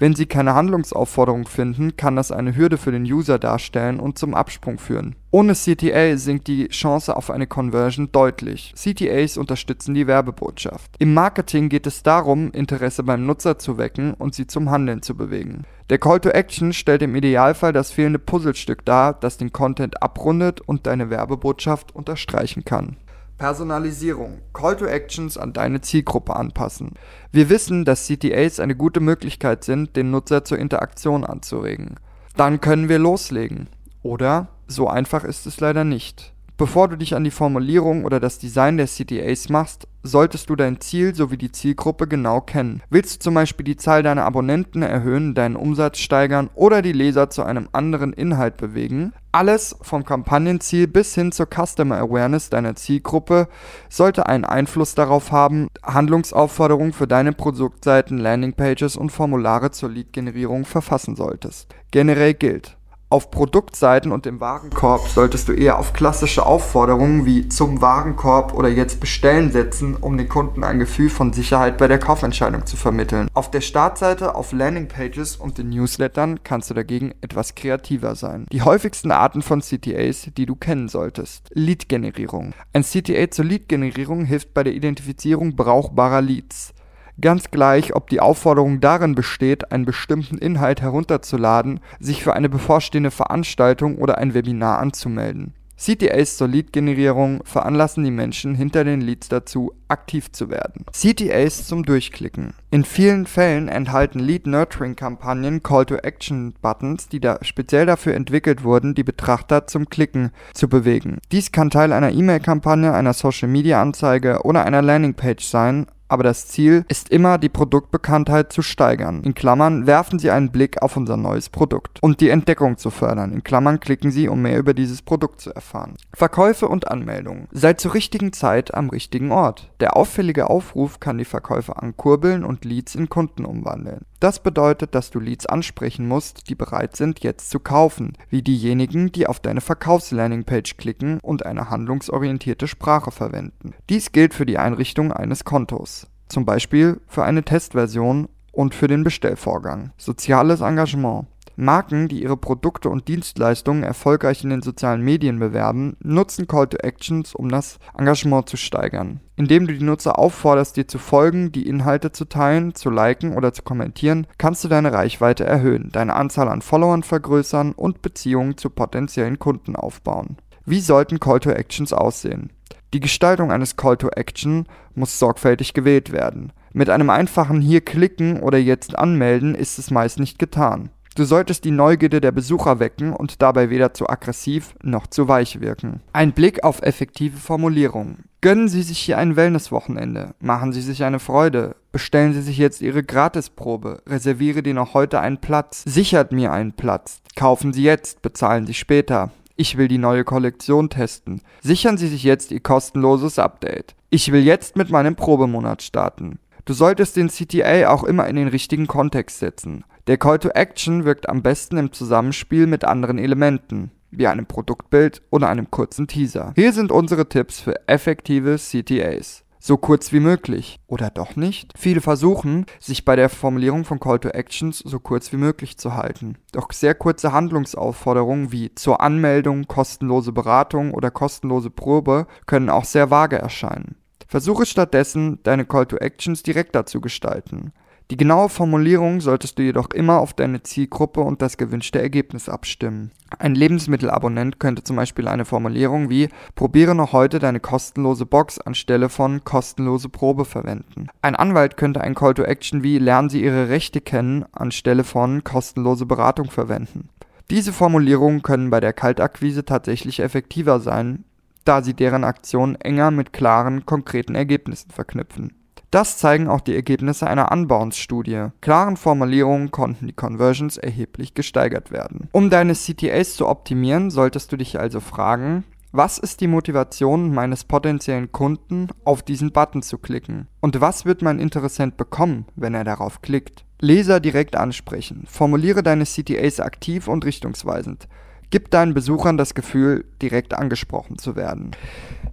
Wenn 0.00 0.14
sie 0.14 0.26
keine 0.26 0.54
Handlungsaufforderung 0.54 1.46
finden, 1.46 1.96
kann 1.96 2.14
das 2.14 2.30
eine 2.30 2.54
Hürde 2.54 2.78
für 2.78 2.92
den 2.92 3.02
User 3.02 3.40
darstellen 3.40 3.98
und 3.98 4.16
zum 4.16 4.32
Absprung 4.32 4.78
führen. 4.78 5.16
Ohne 5.32 5.54
CTA 5.54 6.16
sinkt 6.16 6.46
die 6.46 6.68
Chance 6.68 7.16
auf 7.16 7.30
eine 7.30 7.48
Conversion 7.48 8.12
deutlich. 8.12 8.72
CTAs 8.76 9.36
unterstützen 9.36 9.94
die 9.94 10.06
Werbebotschaft. 10.06 10.94
Im 11.00 11.14
Marketing 11.14 11.68
geht 11.68 11.88
es 11.88 12.04
darum, 12.04 12.52
Interesse 12.52 13.02
beim 13.02 13.26
Nutzer 13.26 13.58
zu 13.58 13.76
wecken 13.76 14.14
und 14.14 14.36
sie 14.36 14.46
zum 14.46 14.70
Handeln 14.70 15.02
zu 15.02 15.16
bewegen. 15.16 15.64
Der 15.90 15.98
Call 15.98 16.20
to 16.20 16.28
Action 16.28 16.72
stellt 16.72 17.02
im 17.02 17.16
Idealfall 17.16 17.72
das 17.72 17.90
fehlende 17.90 18.20
Puzzlestück 18.20 18.84
dar, 18.84 19.14
das 19.14 19.36
den 19.36 19.52
Content 19.52 20.00
abrundet 20.00 20.60
und 20.60 20.86
deine 20.86 21.10
Werbebotschaft 21.10 21.94
unterstreichen 21.94 22.64
kann. 22.64 22.96
Personalisierung. 23.38 24.40
Call 24.52 24.76
to 24.76 24.84
Actions 24.84 25.38
an 25.38 25.52
deine 25.52 25.80
Zielgruppe 25.80 26.36
anpassen. 26.36 26.94
Wir 27.32 27.48
wissen, 27.48 27.84
dass 27.84 28.06
CTAs 28.06 28.60
eine 28.60 28.76
gute 28.76 29.00
Möglichkeit 29.00 29.64
sind, 29.64 29.96
den 29.96 30.10
Nutzer 30.10 30.44
zur 30.44 30.58
Interaktion 30.58 31.24
anzuregen. 31.24 31.94
Dann 32.36 32.60
können 32.60 32.88
wir 32.88 32.98
loslegen. 32.98 33.68
Oder 34.02 34.48
so 34.66 34.88
einfach 34.88 35.24
ist 35.24 35.46
es 35.46 35.60
leider 35.60 35.84
nicht. 35.84 36.34
Bevor 36.58 36.88
du 36.88 36.96
dich 36.96 37.14
an 37.14 37.22
die 37.22 37.30
Formulierung 37.30 38.04
oder 38.04 38.18
das 38.18 38.40
Design 38.40 38.78
der 38.78 38.88
CTAs 38.88 39.48
machst, 39.48 39.86
solltest 40.02 40.50
du 40.50 40.56
dein 40.56 40.80
Ziel 40.80 41.14
sowie 41.14 41.36
die 41.36 41.52
Zielgruppe 41.52 42.08
genau 42.08 42.40
kennen. 42.40 42.82
Willst 42.90 43.14
du 43.14 43.18
zum 43.20 43.34
Beispiel 43.34 43.62
die 43.62 43.76
Zahl 43.76 44.02
deiner 44.02 44.24
Abonnenten 44.24 44.82
erhöhen, 44.82 45.36
deinen 45.36 45.54
Umsatz 45.54 45.98
steigern 45.98 46.50
oder 46.56 46.82
die 46.82 46.90
Leser 46.90 47.30
zu 47.30 47.44
einem 47.44 47.68
anderen 47.70 48.12
Inhalt 48.12 48.56
bewegen? 48.56 49.12
Alles 49.30 49.76
vom 49.82 50.04
Kampagnenziel 50.04 50.88
bis 50.88 51.14
hin 51.14 51.30
zur 51.30 51.46
Customer 51.46 51.98
Awareness 51.98 52.50
deiner 52.50 52.74
Zielgruppe 52.74 53.46
sollte 53.88 54.26
einen 54.26 54.44
Einfluss 54.44 54.96
darauf 54.96 55.30
haben, 55.30 55.68
Handlungsaufforderungen 55.84 56.92
für 56.92 57.06
deine 57.06 57.32
Produktseiten, 57.32 58.18
Landingpages 58.18 58.96
und 58.96 59.10
Formulare 59.10 59.70
zur 59.70 59.90
Lead-Generierung 59.90 60.64
verfassen 60.64 61.14
solltest. 61.14 61.72
Generell 61.92 62.34
gilt, 62.34 62.77
auf 63.10 63.30
Produktseiten 63.30 64.12
und 64.12 64.26
im 64.26 64.40
Warenkorb 64.40 65.08
solltest 65.08 65.48
du 65.48 65.52
eher 65.52 65.78
auf 65.78 65.92
klassische 65.92 66.44
Aufforderungen 66.44 67.24
wie 67.24 67.48
zum 67.48 67.80
Warenkorb 67.80 68.52
oder 68.54 68.68
jetzt 68.68 69.00
bestellen 69.00 69.50
setzen, 69.50 69.96
um 69.96 70.18
den 70.18 70.28
Kunden 70.28 70.62
ein 70.62 70.78
Gefühl 70.78 71.08
von 71.08 71.32
Sicherheit 71.32 71.78
bei 71.78 71.88
der 71.88 71.98
Kaufentscheidung 71.98 72.66
zu 72.66 72.76
vermitteln. 72.76 73.28
Auf 73.32 73.50
der 73.50 73.62
Startseite, 73.62 74.34
auf 74.34 74.52
Landingpages 74.52 75.36
und 75.36 75.56
den 75.56 75.70
Newslettern 75.70 76.40
kannst 76.44 76.68
du 76.68 76.74
dagegen 76.74 77.14
etwas 77.22 77.54
kreativer 77.54 78.14
sein. 78.14 78.46
Die 78.52 78.62
häufigsten 78.62 79.10
Arten 79.10 79.40
von 79.40 79.62
CTAs, 79.62 80.28
die 80.36 80.46
du 80.46 80.54
kennen 80.54 80.88
solltest. 80.88 81.48
Lead-Generierung. 81.54 82.52
Ein 82.74 82.82
CTA 82.82 83.30
zur 83.30 83.46
Lead-Generierung 83.46 84.24
hilft 84.26 84.52
bei 84.52 84.64
der 84.64 84.74
Identifizierung 84.74 85.56
brauchbarer 85.56 86.20
Leads. 86.20 86.74
Ganz 87.20 87.50
gleich, 87.50 87.96
ob 87.96 88.10
die 88.10 88.20
Aufforderung 88.20 88.80
darin 88.80 89.16
besteht, 89.16 89.72
einen 89.72 89.84
bestimmten 89.84 90.38
Inhalt 90.38 90.82
herunterzuladen, 90.82 91.80
sich 91.98 92.22
für 92.22 92.34
eine 92.34 92.48
bevorstehende 92.48 93.10
Veranstaltung 93.10 93.98
oder 93.98 94.18
ein 94.18 94.34
Webinar 94.34 94.78
anzumelden. 94.78 95.54
CTAs 95.78 96.36
zur 96.36 96.48
Lead-Generierung 96.48 97.40
veranlassen 97.44 98.02
die 98.02 98.10
Menschen 98.10 98.56
hinter 98.56 98.82
den 98.82 99.00
Leads 99.00 99.28
dazu, 99.28 99.72
aktiv 99.86 100.32
zu 100.32 100.50
werden. 100.50 100.84
CTAs 100.92 101.68
zum 101.68 101.84
Durchklicken. 101.84 102.52
In 102.72 102.84
vielen 102.84 103.26
Fällen 103.26 103.68
enthalten 103.68 104.18
Lead-Nurturing-Kampagnen 104.18 105.62
Call-to-Action-Buttons, 105.62 107.08
die 107.08 107.20
da 107.20 107.38
speziell 107.42 107.86
dafür 107.86 108.14
entwickelt 108.14 108.64
wurden, 108.64 108.96
die 108.96 109.04
Betrachter 109.04 109.68
zum 109.68 109.88
Klicken 109.88 110.32
zu 110.52 110.68
bewegen. 110.68 111.18
Dies 111.30 111.52
kann 111.52 111.70
Teil 111.70 111.92
einer 111.92 112.10
E-Mail-Kampagne, 112.10 112.92
einer 112.92 113.12
Social-Media-Anzeige 113.12 114.40
oder 114.42 114.66
einer 114.66 114.82
Landingpage 114.82 115.44
sein, 115.44 115.86
aber 116.08 116.22
das 116.22 116.48
Ziel 116.48 116.84
ist 116.88 117.10
immer, 117.10 117.38
die 117.38 117.48
Produktbekanntheit 117.48 118.52
zu 118.52 118.62
steigern. 118.62 119.22
In 119.22 119.34
Klammern 119.34 119.86
werfen 119.86 120.18
Sie 120.18 120.30
einen 120.30 120.50
Blick 120.50 120.82
auf 120.82 120.96
unser 120.96 121.16
neues 121.16 121.48
Produkt 121.48 122.02
und 122.02 122.20
die 122.20 122.30
Entdeckung 122.30 122.78
zu 122.78 122.90
fördern. 122.90 123.32
In 123.32 123.44
Klammern 123.44 123.80
klicken 123.80 124.10
Sie, 124.10 124.28
um 124.28 124.42
mehr 124.42 124.58
über 124.58 124.74
dieses 124.74 125.02
Produkt 125.02 125.40
zu 125.40 125.54
erfahren. 125.54 125.96
Verkäufe 126.14 126.68
und 126.68 126.88
Anmeldungen. 126.88 127.48
Seid 127.52 127.80
zur 127.80 127.94
richtigen 127.94 128.32
Zeit 128.32 128.74
am 128.74 128.90
richtigen 128.90 129.32
Ort. 129.32 129.70
Der 129.80 129.96
auffällige 129.96 130.50
Aufruf 130.50 131.00
kann 131.00 131.18
die 131.18 131.24
Verkäufe 131.24 131.76
ankurbeln 131.76 132.44
und 132.44 132.64
Leads 132.64 132.94
in 132.94 133.08
Kunden 133.08 133.44
umwandeln. 133.44 134.04
Das 134.20 134.40
bedeutet, 134.40 134.94
dass 134.94 135.10
du 135.10 135.20
Leads 135.20 135.46
ansprechen 135.46 136.08
musst, 136.08 136.48
die 136.48 136.56
bereit 136.56 136.96
sind, 136.96 137.20
jetzt 137.20 137.50
zu 137.50 137.60
kaufen, 137.60 138.14
wie 138.30 138.42
diejenigen, 138.42 139.12
die 139.12 139.28
auf 139.28 139.38
deine 139.38 139.60
Verkaufs-Landingpage 139.60 140.76
klicken 140.76 141.20
und 141.20 141.46
eine 141.46 141.70
handlungsorientierte 141.70 142.66
Sprache 142.66 143.12
verwenden. 143.12 143.74
Dies 143.88 144.10
gilt 144.10 144.34
für 144.34 144.46
die 144.46 144.58
Einrichtung 144.58 145.12
eines 145.12 145.44
Kontos, 145.44 146.08
zum 146.28 146.44
Beispiel 146.44 147.00
für 147.06 147.22
eine 147.22 147.44
Testversion 147.44 148.28
und 148.50 148.74
für 148.74 148.88
den 148.88 149.04
Bestellvorgang. 149.04 149.92
Soziales 149.96 150.62
Engagement. 150.62 151.28
Marken, 151.60 152.06
die 152.06 152.22
ihre 152.22 152.36
Produkte 152.36 152.88
und 152.88 153.08
Dienstleistungen 153.08 153.82
erfolgreich 153.82 154.44
in 154.44 154.50
den 154.50 154.62
sozialen 154.62 155.02
Medien 155.02 155.40
bewerben, 155.40 155.96
nutzen 156.00 156.46
Call 156.46 156.68
to 156.68 156.76
Actions, 156.76 157.34
um 157.34 157.48
das 157.48 157.80
Engagement 157.98 158.48
zu 158.48 158.56
steigern. 158.56 159.20
Indem 159.34 159.66
du 159.66 159.74
die 159.74 159.84
Nutzer 159.84 160.20
aufforderst, 160.20 160.76
dir 160.76 160.86
zu 160.86 160.98
folgen, 160.98 161.50
die 161.50 161.68
Inhalte 161.68 162.12
zu 162.12 162.26
teilen, 162.26 162.76
zu 162.76 162.90
liken 162.90 163.36
oder 163.36 163.52
zu 163.52 163.62
kommentieren, 163.62 164.28
kannst 164.38 164.62
du 164.62 164.68
deine 164.68 164.92
Reichweite 164.92 165.44
erhöhen, 165.44 165.90
deine 165.92 166.14
Anzahl 166.14 166.48
an 166.48 166.62
Followern 166.62 167.02
vergrößern 167.02 167.72
und 167.72 168.02
Beziehungen 168.02 168.56
zu 168.56 168.70
potenziellen 168.70 169.40
Kunden 169.40 169.74
aufbauen. 169.74 170.36
Wie 170.64 170.80
sollten 170.80 171.18
Call 171.18 171.40
to 171.40 171.50
Actions 171.50 171.92
aussehen? 171.92 172.52
Die 172.94 173.00
Gestaltung 173.00 173.50
eines 173.50 173.76
Call 173.76 173.96
to 173.96 174.08
Action 174.10 174.66
muss 174.94 175.18
sorgfältig 175.18 175.74
gewählt 175.74 176.12
werden. 176.12 176.52
Mit 176.72 176.88
einem 176.88 177.10
einfachen 177.10 177.60
Hier 177.60 177.80
klicken 177.80 178.40
oder 178.40 178.58
jetzt 178.58 178.96
anmelden 178.96 179.54
ist 179.54 179.78
es 179.78 179.90
meist 179.90 180.20
nicht 180.20 180.38
getan. 180.38 180.90
Du 181.18 181.24
solltest 181.24 181.64
die 181.64 181.72
Neugierde 181.72 182.20
der 182.20 182.30
Besucher 182.30 182.78
wecken 182.78 183.12
und 183.12 183.42
dabei 183.42 183.70
weder 183.70 183.92
zu 183.92 184.08
aggressiv 184.08 184.76
noch 184.84 185.08
zu 185.08 185.26
weich 185.26 185.60
wirken. 185.60 186.00
Ein 186.12 186.30
Blick 186.30 186.62
auf 186.62 186.80
effektive 186.82 187.38
Formulierungen. 187.38 188.26
Gönnen 188.40 188.68
Sie 188.68 188.82
sich 188.82 189.00
hier 189.00 189.18
ein 189.18 189.34
Wellnesswochenende. 189.34 190.36
Machen 190.38 190.72
Sie 190.72 190.80
sich 190.80 191.02
eine 191.02 191.18
Freude. 191.18 191.74
Bestellen 191.90 192.34
Sie 192.34 192.42
sich 192.42 192.56
jetzt 192.56 192.82
Ihre 192.82 193.02
Gratisprobe. 193.02 194.00
Reserviere 194.06 194.62
dir 194.62 194.74
noch 194.74 194.94
heute 194.94 195.18
einen 195.18 195.38
Platz. 195.38 195.82
Sichert 195.88 196.30
mir 196.30 196.52
einen 196.52 196.74
Platz. 196.74 197.20
Kaufen 197.34 197.72
Sie 197.72 197.82
jetzt, 197.82 198.22
bezahlen 198.22 198.64
Sie 198.64 198.74
später. 198.74 199.32
Ich 199.56 199.76
will 199.76 199.88
die 199.88 199.98
neue 199.98 200.22
Kollektion 200.22 200.88
testen. 200.88 201.42
Sichern 201.60 201.98
Sie 201.98 202.06
sich 202.06 202.22
jetzt 202.22 202.52
Ihr 202.52 202.60
kostenloses 202.60 203.40
Update. 203.40 203.96
Ich 204.08 204.30
will 204.30 204.44
jetzt 204.44 204.76
mit 204.76 204.90
meinem 204.90 205.16
Probemonat 205.16 205.82
starten. 205.82 206.38
Du 206.68 206.74
solltest 206.74 207.16
den 207.16 207.28
CTA 207.28 207.88
auch 207.88 208.04
immer 208.04 208.26
in 208.26 208.36
den 208.36 208.48
richtigen 208.48 208.86
Kontext 208.86 209.38
setzen. 209.38 209.86
Der 210.06 210.18
Call 210.18 210.38
to 210.38 210.50
Action 210.50 211.06
wirkt 211.06 211.26
am 211.26 211.40
besten 211.40 211.78
im 211.78 211.92
Zusammenspiel 211.92 212.66
mit 212.66 212.84
anderen 212.84 213.16
Elementen, 213.16 213.90
wie 214.10 214.26
einem 214.26 214.44
Produktbild 214.44 215.22
oder 215.30 215.48
einem 215.48 215.70
kurzen 215.70 216.08
Teaser. 216.08 216.52
Hier 216.56 216.74
sind 216.74 216.92
unsere 216.92 217.26
Tipps 217.26 217.58
für 217.58 217.88
effektive 217.88 218.56
CTAs. 218.56 219.44
So 219.58 219.78
kurz 219.78 220.12
wie 220.12 220.20
möglich. 220.20 220.78
Oder 220.88 221.08
doch 221.08 221.36
nicht? 221.36 221.72
Viele 221.74 222.02
versuchen, 222.02 222.66
sich 222.80 223.06
bei 223.06 223.16
der 223.16 223.30
Formulierung 223.30 223.86
von 223.86 223.98
Call 223.98 224.18
to 224.18 224.28
Actions 224.28 224.80
so 224.80 225.00
kurz 225.00 225.32
wie 225.32 225.38
möglich 225.38 225.78
zu 225.78 225.94
halten. 225.94 226.36
Doch 226.52 226.70
sehr 226.72 226.94
kurze 226.94 227.32
Handlungsaufforderungen 227.32 228.52
wie 228.52 228.74
zur 228.74 229.00
Anmeldung, 229.00 229.68
kostenlose 229.68 230.32
Beratung 230.32 230.92
oder 230.92 231.10
kostenlose 231.10 231.70
Probe 231.70 232.26
können 232.44 232.68
auch 232.68 232.84
sehr 232.84 233.10
vage 233.10 233.38
erscheinen. 233.38 233.96
Versuche 234.28 234.66
stattdessen, 234.66 235.38
deine 235.42 235.64
Call 235.64 235.86
to 235.86 235.96
Actions 235.96 236.42
direkter 236.42 236.84
zu 236.84 237.00
gestalten. 237.00 237.72
Die 238.10 238.16
genaue 238.16 238.50
Formulierung 238.50 239.20
solltest 239.20 239.58
du 239.58 239.62
jedoch 239.62 239.90
immer 239.90 240.18
auf 240.20 240.34
deine 240.34 240.62
Zielgruppe 240.62 241.20
und 241.20 241.40
das 241.40 241.56
gewünschte 241.56 242.00
Ergebnis 242.00 242.48
abstimmen. 242.48 243.10
Ein 243.38 243.54
Lebensmittelabonnent 243.54 244.60
könnte 244.60 244.82
zum 244.82 244.96
Beispiel 244.96 245.28
eine 245.28 245.46
Formulierung 245.46 246.10
wie 246.10 246.28
Probiere 246.54 246.94
noch 246.94 247.12
heute 247.12 247.38
deine 247.38 247.60
kostenlose 247.60 248.26
Box 248.26 248.58
anstelle 248.58 249.08
von 249.08 249.44
kostenlose 249.44 250.10
Probe 250.10 250.44
verwenden. 250.44 251.08
Ein 251.20 251.36
Anwalt 251.36 251.78
könnte 251.78 252.02
ein 252.02 252.14
Call 252.14 252.34
to 252.34 252.42
Action 252.42 252.82
wie 252.82 252.98
Lernen 252.98 253.30
Sie 253.30 253.42
Ihre 253.42 253.70
Rechte 253.70 254.02
kennen 254.02 254.44
anstelle 254.52 255.04
von 255.04 255.42
kostenlose 255.42 256.04
Beratung 256.04 256.50
verwenden. 256.50 257.08
Diese 257.50 257.72
Formulierungen 257.72 258.42
können 258.42 258.68
bei 258.68 258.80
der 258.80 258.92
Kaltakquise 258.92 259.64
tatsächlich 259.64 260.20
effektiver 260.20 260.80
sein, 260.80 261.24
da 261.64 261.82
sie 261.82 261.94
deren 261.94 262.24
Aktionen 262.24 262.74
enger 262.76 263.10
mit 263.10 263.32
klaren, 263.32 263.86
konkreten 263.86 264.34
Ergebnissen 264.34 264.90
verknüpfen. 264.90 265.54
Das 265.90 266.18
zeigen 266.18 266.48
auch 266.48 266.60
die 266.60 266.74
Ergebnisse 266.74 267.26
einer 267.26 267.50
Unbounce-Studie. 267.50 268.48
Klaren 268.60 268.98
Formulierungen 268.98 269.70
konnten 269.70 270.06
die 270.06 270.12
Conversions 270.12 270.76
erheblich 270.76 271.32
gesteigert 271.32 271.90
werden. 271.90 272.28
Um 272.32 272.50
deine 272.50 272.74
CTAs 272.74 273.36
zu 273.36 273.48
optimieren, 273.48 274.10
solltest 274.10 274.52
du 274.52 274.58
dich 274.58 274.78
also 274.78 275.00
fragen, 275.00 275.64
was 275.90 276.18
ist 276.18 276.42
die 276.42 276.48
Motivation 276.48 277.32
meines 277.32 277.64
potenziellen 277.64 278.30
Kunden, 278.30 278.88
auf 279.04 279.22
diesen 279.22 279.52
Button 279.52 279.80
zu 279.80 279.96
klicken? 279.96 280.46
Und 280.60 280.82
was 280.82 281.06
wird 281.06 281.22
mein 281.22 281.38
Interessent 281.38 281.96
bekommen, 281.96 282.44
wenn 282.56 282.74
er 282.74 282.84
darauf 282.84 283.22
klickt? 283.22 283.64
Leser 283.80 284.20
direkt 284.20 284.56
ansprechen. 284.56 285.24
Formuliere 285.26 285.82
deine 285.82 286.04
CTAs 286.04 286.60
aktiv 286.60 287.08
und 287.08 287.24
richtungsweisend. 287.24 288.06
Gib 288.50 288.70
deinen 288.70 288.94
Besuchern 288.94 289.36
das 289.36 289.54
Gefühl, 289.54 290.06
direkt 290.22 290.54
angesprochen 290.54 291.18
zu 291.18 291.36
werden. 291.36 291.72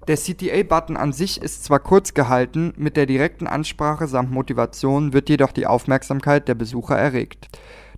Der 0.07 0.15
CTA-Button 0.15 0.95
an 0.95 1.11
sich 1.11 1.41
ist 1.41 1.65
zwar 1.65 1.79
kurz 1.79 2.13
gehalten, 2.13 2.73
mit 2.77 2.95
der 2.95 3.05
direkten 3.05 3.47
Ansprache 3.47 4.07
samt 4.07 4.31
Motivation 4.31 5.13
wird 5.13 5.29
jedoch 5.29 5.51
die 5.51 5.67
Aufmerksamkeit 5.67 6.47
der 6.47 6.55
Besucher 6.55 6.97
erregt. 6.97 7.49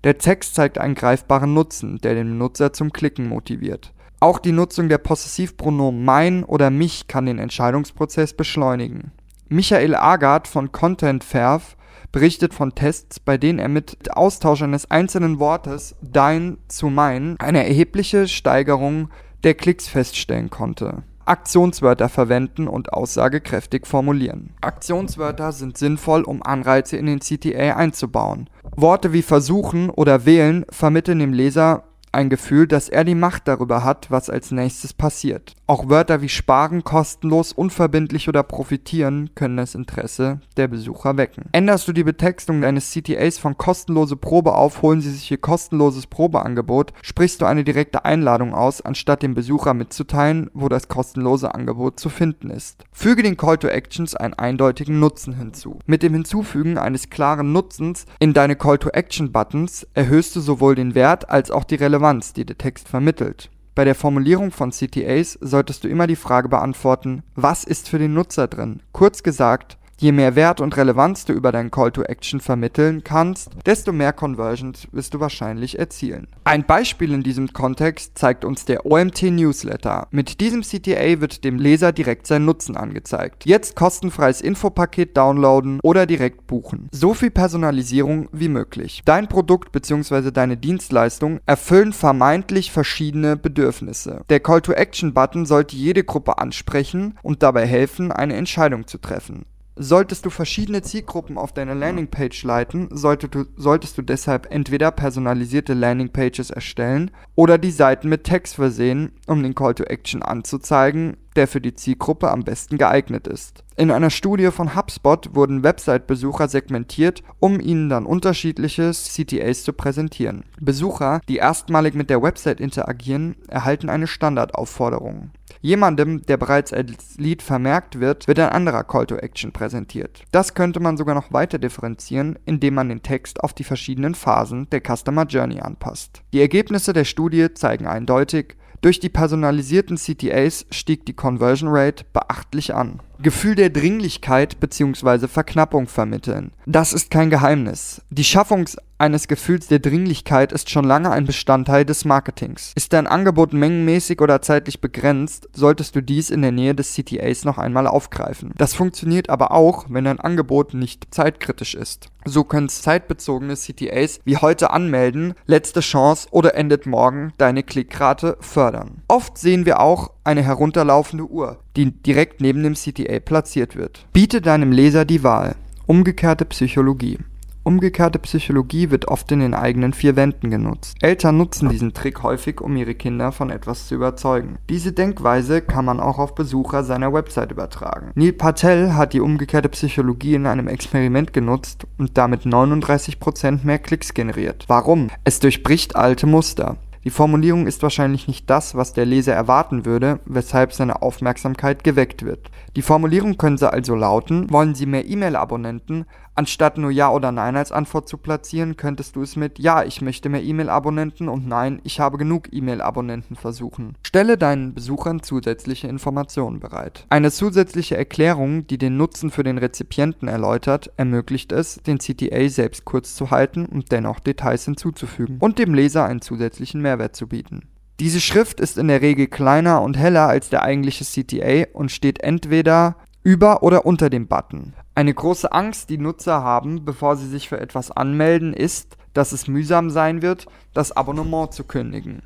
Der 0.04 0.18
Text 0.18 0.56
zeigt 0.56 0.80
einen 0.80 0.96
greifbaren 0.96 1.54
Nutzen, 1.54 2.00
der 2.00 2.16
den 2.16 2.38
Nutzer 2.38 2.74
zum 2.74 2.92
Klicken 2.92 3.28
motiviert. 3.28 3.94
Auch 4.20 4.40
die 4.40 4.52
Nutzung 4.52 4.90
der 4.90 4.98
Possessivpronomen 4.98 6.04
mein 6.04 6.44
oder 6.44 6.72
mich 6.72 7.08
kann 7.08 7.28
den 7.28 7.38
Entscheidungsprozess 7.38 8.34
beschleunigen. 8.34 9.12
Michael 9.48 9.96
Agard 9.96 10.48
von 10.48 10.72
ContentFerv 10.72 11.77
berichtet 12.12 12.54
von 12.54 12.76
Tests, 12.76 13.20
bei 13.20 13.38
denen 13.38 13.60
er 13.60 13.70
mit 13.70 14.16
Austausch 14.16 14.62
eines 14.62 14.90
einzelnen 14.90 15.40
Wortes 15.40 15.96
dein 16.02 16.58
zu 16.68 16.88
mein 16.88 17.36
eine 17.40 17.68
erhebliche 17.68 18.28
Steigerung 18.28 19.10
der 19.44 19.54
Klicks 19.54 19.88
feststellen 19.88 20.50
konnte. 20.50 21.04
Aktionswörter 21.28 22.08
verwenden 22.08 22.68
und 22.68 22.94
aussagekräftig 22.94 23.86
formulieren. 23.86 24.52
Aktionswörter 24.62 25.52
sind 25.52 25.78
sinnvoll, 25.78 26.24
um 26.24 26.42
Anreize 26.42 26.96
in 26.96 27.06
den 27.06 27.20
CTA 27.20 27.76
einzubauen. 27.76 28.50
Worte 28.76 29.12
wie 29.12 29.22
versuchen 29.22 29.90
oder 29.90 30.26
wählen 30.26 30.66
vermitteln 30.70 31.20
dem 31.20 31.34
Leser 31.34 31.84
ein 32.18 32.30
Gefühl, 32.30 32.68
dass 32.68 32.90
er 32.90 33.04
die 33.04 33.16
Macht 33.16 33.48
darüber 33.48 33.84
hat, 33.84 34.10
was 34.10 34.30
als 34.30 34.52
nächstes 34.52 34.92
passiert. 34.92 35.54
Auch 35.68 35.88
Wörter 35.88 36.22
wie 36.22 36.30
sparen, 36.30 36.84
kostenlos, 36.84 37.54
unverbindlich 37.54 38.28
oder 38.28 38.42
profitieren 38.42 39.30
können 39.36 39.58
das 39.58 39.76
Interesse 39.76 40.40
der 40.56 40.68
Besucher 40.68 41.18
wecken. 41.18 41.46
Änderst 41.52 41.88
du 41.88 41.94
die 41.94 42.04
Betextung 42.04 42.62
deines 42.62 42.92
CTAs 42.92 43.38
von 43.38 43.58
kostenlose 43.58 44.16
Probe 44.16 44.56
auf, 44.56 44.82
holen 44.82 45.02
sie 45.02 45.12
sich 45.12 45.30
ihr 45.30 45.38
kostenloses 45.38 46.08
Probeangebot, 46.08 46.94
sprichst 47.04 47.42
du 47.42 47.46
eine 47.46 47.64
direkte 47.64 48.04
Einladung 48.06 48.56
aus, 48.56 48.82
anstatt 48.82 49.22
dem 49.22 49.36
Besucher 49.36 49.76
mitzuteilen, 49.76 50.50
wo 50.54 50.70
das 50.70 50.88
kostenlose 50.88 51.54
Angebot 51.54 52.00
zu 52.00 52.10
finden 52.10 52.50
ist. 52.50 52.84
Füge 52.92 53.22
den 53.22 53.38
Call 53.38 53.60
to 53.60 53.68
Actions 53.68 54.16
einen 54.16 54.34
eindeutigen 54.34 55.00
Nutzen 55.00 55.34
hinzu. 55.34 55.80
Mit 55.86 56.02
dem 56.02 56.14
Hinzufügen 56.14 56.80
eines 56.80 57.12
klaren 57.12 57.52
Nutzens 57.52 58.06
in 58.20 58.34
deine 58.34 58.56
Call 58.56 58.80
to 58.80 58.90
Action 58.90 59.32
Buttons 59.32 59.86
erhöhst 59.94 60.36
du 60.36 60.40
sowohl 60.40 60.74
den 60.74 60.96
Wert 60.96 61.30
als 61.30 61.52
auch 61.52 61.64
die 61.64 61.76
Relevanz, 62.08 62.32
die 62.32 62.46
der 62.46 62.58
Text 62.58 62.88
vermittelt. 62.88 63.50
Bei 63.76 63.84
der 63.84 63.94
Formulierung 63.94 64.52
von 64.52 64.72
CTAs 64.72 65.34
solltest 65.42 65.84
du 65.84 65.90
immer 65.90 66.08
die 66.08 66.16
Frage 66.16 66.48
beantworten, 66.48 67.22
was 67.36 67.66
ist 67.66 67.90
für 67.90 68.00
den 68.00 68.14
Nutzer 68.14 68.48
drin? 68.48 68.82
Kurz 68.94 69.24
gesagt, 69.24 69.78
Je 70.00 70.12
mehr 70.12 70.36
Wert 70.36 70.62
und 70.62 70.78
Relevanz 70.78 71.26
du 71.26 71.34
über 71.34 71.52
deinen 71.52 71.72
Call 71.72 71.92
to 71.92 72.04
Action 72.04 72.40
vermitteln 72.40 73.04
kannst, 73.04 73.50
desto 73.66 73.92
mehr 73.92 74.14
Conversions 74.14 74.88
wirst 74.92 75.16
du 75.16 75.20
wahrscheinlich 75.20 75.80
erzielen. 75.80 76.28
Ein 76.44 76.68
Beispiel 76.68 77.12
in 77.14 77.24
diesem 77.24 77.52
Kontext 77.52 78.16
zeigt 78.16 78.46
uns 78.46 78.66
der 78.66 78.86
OMT 78.86 79.24
Newsletter. 79.24 80.08
Mit 80.12 80.40
diesem 80.40 80.62
CTA 80.62 81.20
wird 81.20 81.44
dem 81.44 81.58
Leser 81.58 81.94
direkt 81.94 82.28
sein 82.28 82.46
Nutzen 82.46 82.78
angezeigt. 82.78 83.48
Jetzt 83.48 83.76
kostenfreies 83.76 84.42
Infopaket 84.42 85.18
downloaden 85.18 85.80
oder 85.82 86.06
direkt 86.06 86.46
buchen. 86.46 86.90
So 86.92 87.16
viel 87.16 87.32
Personalisierung 87.32 88.30
wie 88.32 88.50
möglich. 88.50 89.02
Dein 89.04 89.28
Produkt 89.28 89.72
bzw. 89.72 90.30
deine 90.30 90.58
Dienstleistung 90.58 91.40
erfüllen 91.48 91.92
vermeintlich 91.92 92.72
verschiedene 92.72 93.36
Bedürfnisse. 93.36 94.22
Der 94.30 94.42
Call 94.42 94.62
to 94.62 94.74
Action 94.74 95.16
Button 95.16 95.48
sollte 95.48 95.76
jede 95.76 96.04
Gruppe 96.04 96.38
ansprechen 96.38 97.18
und 97.24 97.42
dabei 97.42 97.66
helfen, 97.66 98.12
eine 98.12 98.36
Entscheidung 98.36 98.86
zu 98.86 99.00
treffen. 99.00 99.48
Solltest 99.80 100.26
du 100.26 100.32
verschiedene 100.32 100.82
Zielgruppen 100.82 101.38
auf 101.38 101.54
deine 101.54 101.76
Landingpage 101.76 102.44
leiten, 102.44 102.88
solltest 102.92 103.36
du, 103.36 103.46
solltest 103.56 103.96
du 103.98 104.02
deshalb 104.02 104.52
entweder 104.52 104.90
personalisierte 104.90 105.76
Landingpages 105.76 106.50
erstellen 106.50 107.12
oder 107.36 107.60
die 107.60 107.70
Seiten 107.70 108.10
mit 108.10 108.24
Text 108.24 108.56
versehen, 108.56 109.12
um 109.28 109.44
den 109.44 109.54
Call 109.54 109.76
to 109.76 109.84
Action 109.84 110.24
anzuzeigen, 110.24 111.18
der 111.36 111.48
für 111.48 111.62
die 111.62 111.76
Zielgruppe 111.76 112.32
am 112.32 112.44
besten 112.44 112.80
geeignet 112.80 113.28
ist. 113.28 113.64
In 113.76 113.92
einer 113.92 114.10
Studie 114.10 114.50
von 114.50 114.76
HubSpot 114.76 115.36
wurden 115.36 115.62
Website-Besucher 115.62 116.48
segmentiert, 116.48 117.22
um 117.40 117.60
ihnen 117.60 117.90
dann 117.90 118.08
unterschiedliche 118.08 118.90
CTAs 118.92 119.64
zu 119.64 119.74
präsentieren. 119.74 120.46
Besucher, 120.60 121.22
die 121.30 121.38
erstmalig 121.38 121.94
mit 121.94 122.10
der 122.10 122.24
Website 122.24 122.60
interagieren, 122.60 123.36
erhalten 123.48 123.90
eine 123.90 124.08
Standardaufforderung. 124.08 125.30
Jemandem, 125.62 126.22
der 126.26 126.38
bereits 126.38 126.74
als 126.74 127.18
Lead 127.18 127.42
vermerkt 127.42 128.00
wird, 128.00 128.28
wird 128.28 128.40
ein 128.40 128.50
anderer 128.50 128.84
Call 128.84 129.08
to 129.08 129.16
Action 129.16 129.52
präsentiert. 129.52 130.24
Das 130.32 130.54
könnte 130.54 130.80
man 130.80 130.98
sogar 130.98 131.16
noch 131.16 131.32
weiter 131.32 131.60
differenzieren, 131.60 132.38
indem 132.46 132.76
man 132.76 132.90
den 132.90 133.04
Text 133.04 133.44
auf 133.44 133.54
die 133.54 133.64
verschiedenen 133.64 134.16
Phasen 134.16 134.70
der 134.70 134.82
Customer 134.82 135.26
Journey 135.26 135.60
anpasst. 135.60 136.22
Die 136.34 136.42
Ergebnisse 136.42 136.94
der 136.94 137.06
Studie 137.06 137.54
zeigen 137.54 137.88
eindeutig, 137.88 138.56
durch 138.82 139.00
die 139.00 139.10
personalisierten 139.10 139.98
CTAs 139.98 140.68
stieg 140.70 141.06
die 141.08 141.14
Conversion 141.14 141.70
Rate 141.72 142.06
beachtlich 142.14 142.76
an. 142.76 143.02
Gefühl 143.20 143.56
der 143.56 143.70
Dringlichkeit 143.70 144.60
bzw. 144.60 145.28
Verknappung 145.28 145.88
vermitteln. 145.88 146.52
Das 146.66 146.94
ist 146.94 147.10
kein 147.10 147.30
Geheimnis. 147.30 148.02
Die 148.10 148.24
Schaffung 148.24 148.66
eines 149.00 149.28
Gefühls 149.28 149.68
der 149.68 149.80
Dringlichkeit 149.80 150.52
ist 150.52 150.70
schon 150.70 150.86
lange 150.86 151.12
ein 151.12 151.26
Bestandteil 151.26 151.86
des 151.86 152.06
Marketings. 152.06 152.72
Ist 152.76 152.94
dein 152.94 153.06
Angebot 153.08 153.54
mengenmäßig 153.54 154.22
oder 154.22 154.42
zeitlich 154.42 154.82
begrenzt, 154.82 155.50
solltest 155.54 155.96
du 155.96 156.02
dies 156.02 156.30
in 156.30 156.42
der 156.42 156.52
Nähe 156.52 156.74
des 156.74 156.94
CTAs 156.94 157.46
noch 157.46 157.58
einmal 157.58 157.88
aufgreifen. 157.88 158.54
Das 158.58 158.74
funktioniert 158.74 159.30
aber 159.30 159.52
auch, 159.52 159.86
wenn 159.90 160.06
dein 160.06 160.20
Angebot 160.20 160.74
nicht 160.74 161.08
zeitkritisch 161.12 161.76
ist. 161.76 162.10
So 162.26 162.44
können 162.44 162.70
zeitbezogene 162.70 163.56
CTAs 163.56 164.20
wie 164.26 164.38
heute 164.38 164.72
anmelden, 164.72 165.34
letzte 165.46 165.80
Chance 165.80 166.28
oder 166.32 166.56
endet 166.56 166.86
morgen 166.86 167.34
deine 167.38 167.64
Klickrate 167.64 168.38
fördern. 168.42 169.04
Oft 169.08 169.38
sehen 169.38 169.66
wir 169.66 169.80
auch 169.80 170.12
eine 170.28 170.44
herunterlaufende 170.44 171.26
Uhr, 171.26 171.58
die 171.76 171.92
direkt 171.92 172.42
neben 172.42 172.62
dem 172.62 172.74
CTA 172.74 173.20
platziert 173.20 173.76
wird. 173.76 174.06
Biete 174.14 174.42
deinem 174.42 174.72
Leser 174.72 175.06
die 175.06 175.24
Wahl. 175.24 175.56
Umgekehrte 175.86 176.46
Psychologie. 176.46 177.18
Umgekehrte 177.64 178.18
Psychologie 178.20 178.92
wird 178.92 179.10
oft 179.10 179.30
in 179.34 179.42
den 179.42 179.54
eigenen 179.54 179.92
vier 179.92 180.16
Wänden 180.16 180.50
genutzt. 180.50 180.96
Eltern 181.02 181.36
nutzen 181.36 181.68
diesen 181.68 181.94
Trick 181.94 182.24
häufig, 182.24 182.62
um 182.62 182.78
ihre 182.78 182.96
Kinder 182.96 183.34
von 183.34 183.50
etwas 183.50 183.88
zu 183.88 183.96
überzeugen. 183.96 184.58
Diese 184.70 184.94
Denkweise 184.94 185.62
kann 185.62 185.84
man 185.84 186.00
auch 186.00 186.18
auf 186.18 186.34
Besucher 186.34 186.86
seiner 186.86 187.12
Website 187.12 187.52
übertragen. 187.52 188.12
Neil 188.16 188.32
Patel 188.32 188.96
hat 188.96 189.12
die 189.12 189.20
umgekehrte 189.20 189.68
Psychologie 189.68 190.36
in 190.36 190.46
einem 190.46 190.70
Experiment 190.70 191.34
genutzt 191.34 191.86
und 191.98 192.18
damit 192.18 192.44
39% 192.44 193.66
mehr 193.66 193.80
Klicks 193.80 194.14
generiert. 194.14 194.64
Warum? 194.68 195.10
Es 195.26 195.42
durchbricht 195.42 195.98
alte 195.98 196.26
Muster. 196.26 196.78
Die 197.08 197.12
Formulierung 197.12 197.68
ist 197.68 197.84
wahrscheinlich 197.84 198.28
nicht 198.28 198.50
das, 198.50 198.76
was 198.76 198.92
der 198.92 199.06
Leser 199.06 199.34
erwarten 199.34 199.86
würde, 199.86 200.20
weshalb 200.26 200.74
seine 200.74 201.02
Aufmerksamkeit 201.02 201.86
geweckt 201.86 202.26
wird. 202.26 202.52
Die 202.76 202.82
Formulierung 202.82 203.38
könnte 203.38 203.72
also 203.72 203.96
lauten: 203.96 204.52
Wollen 204.52 204.76
Sie 204.76 204.86
mehr 204.86 205.08
E-Mail-Abonnenten? 205.08 206.06
Anstatt 206.38 206.78
nur 206.78 206.92
Ja 206.92 207.10
oder 207.10 207.32
Nein 207.32 207.56
als 207.56 207.72
Antwort 207.72 208.08
zu 208.08 208.20
platzieren, 208.20 208.78
könntest 208.78 209.16
du 209.16 209.24
es 209.24 209.36
mit 209.36 209.58
Ja, 209.58 209.84
ich 209.84 210.02
möchte 210.02 210.30
mehr 210.30 210.44
E-Mail-Abonnenten 210.44 211.30
und 211.30 211.48
Nein, 211.48 211.82
ich 211.84 212.00
habe 212.00 212.20
genug 212.20 212.54
E-Mail-Abonnenten 212.54 213.36
versuchen. 213.36 213.96
Stelle 214.04 214.38
deinen 214.38 214.76
Besuchern 214.76 215.24
zusätzliche 215.24 215.88
Informationen 215.88 216.60
bereit. 216.60 217.08
Eine 217.10 217.32
zusätzliche 217.32 217.98
Erklärung, 217.98 218.68
die 218.68 218.78
den 218.78 218.98
Nutzen 218.98 219.32
für 219.32 219.42
den 219.42 219.58
Rezipienten 219.58 220.28
erläutert, 220.28 220.92
ermöglicht 220.96 221.52
es, 221.52 221.78
den 221.78 221.98
CTA 221.98 222.48
selbst 222.50 222.86
kurz 222.86 223.16
zu 223.16 223.32
halten 223.32 223.66
und 223.66 223.92
dennoch 223.92 224.20
Details 224.20 224.66
hinzuzufügen 224.66 225.38
und 225.40 225.58
dem 225.58 225.74
Leser 225.74 226.06
einen 226.06 226.22
zusätzlichen 226.22 226.84
Mehrwert 226.84 227.16
zu 227.16 227.26
bieten. 227.26 227.64
Diese 228.00 228.22
Schrift 228.22 228.60
ist 228.60 228.78
in 228.78 228.90
der 228.90 229.02
Regel 229.02 229.26
kleiner 229.26 229.82
und 229.82 229.98
heller 229.98 230.28
als 230.28 230.50
der 230.50 230.62
eigentliche 230.62 231.04
CTA 231.04 231.66
und 231.74 231.92
steht 231.92 232.22
entweder 232.22 232.96
über 233.28 233.62
oder 233.62 233.86
unter 233.86 234.10
dem 234.10 234.30
Button. 234.30 234.74
Eine 234.96 235.14
große 235.14 235.52
Angst, 235.52 235.90
die 235.90 235.98
Nutzer 235.98 236.44
haben, 236.44 236.86
bevor 236.86 237.18
sie 237.18 237.28
sich 237.28 237.50
für 237.50 237.60
etwas 237.60 237.92
anmelden, 237.92 238.54
ist, 238.54 238.96
dass 239.12 239.34
es 239.34 239.50
mühsam 239.50 239.90
sein 239.90 240.22
wird, 240.22 240.46
das 240.74 240.94
Abonnement 240.94 241.52
zu 241.52 241.66
kündigen. 241.66 242.22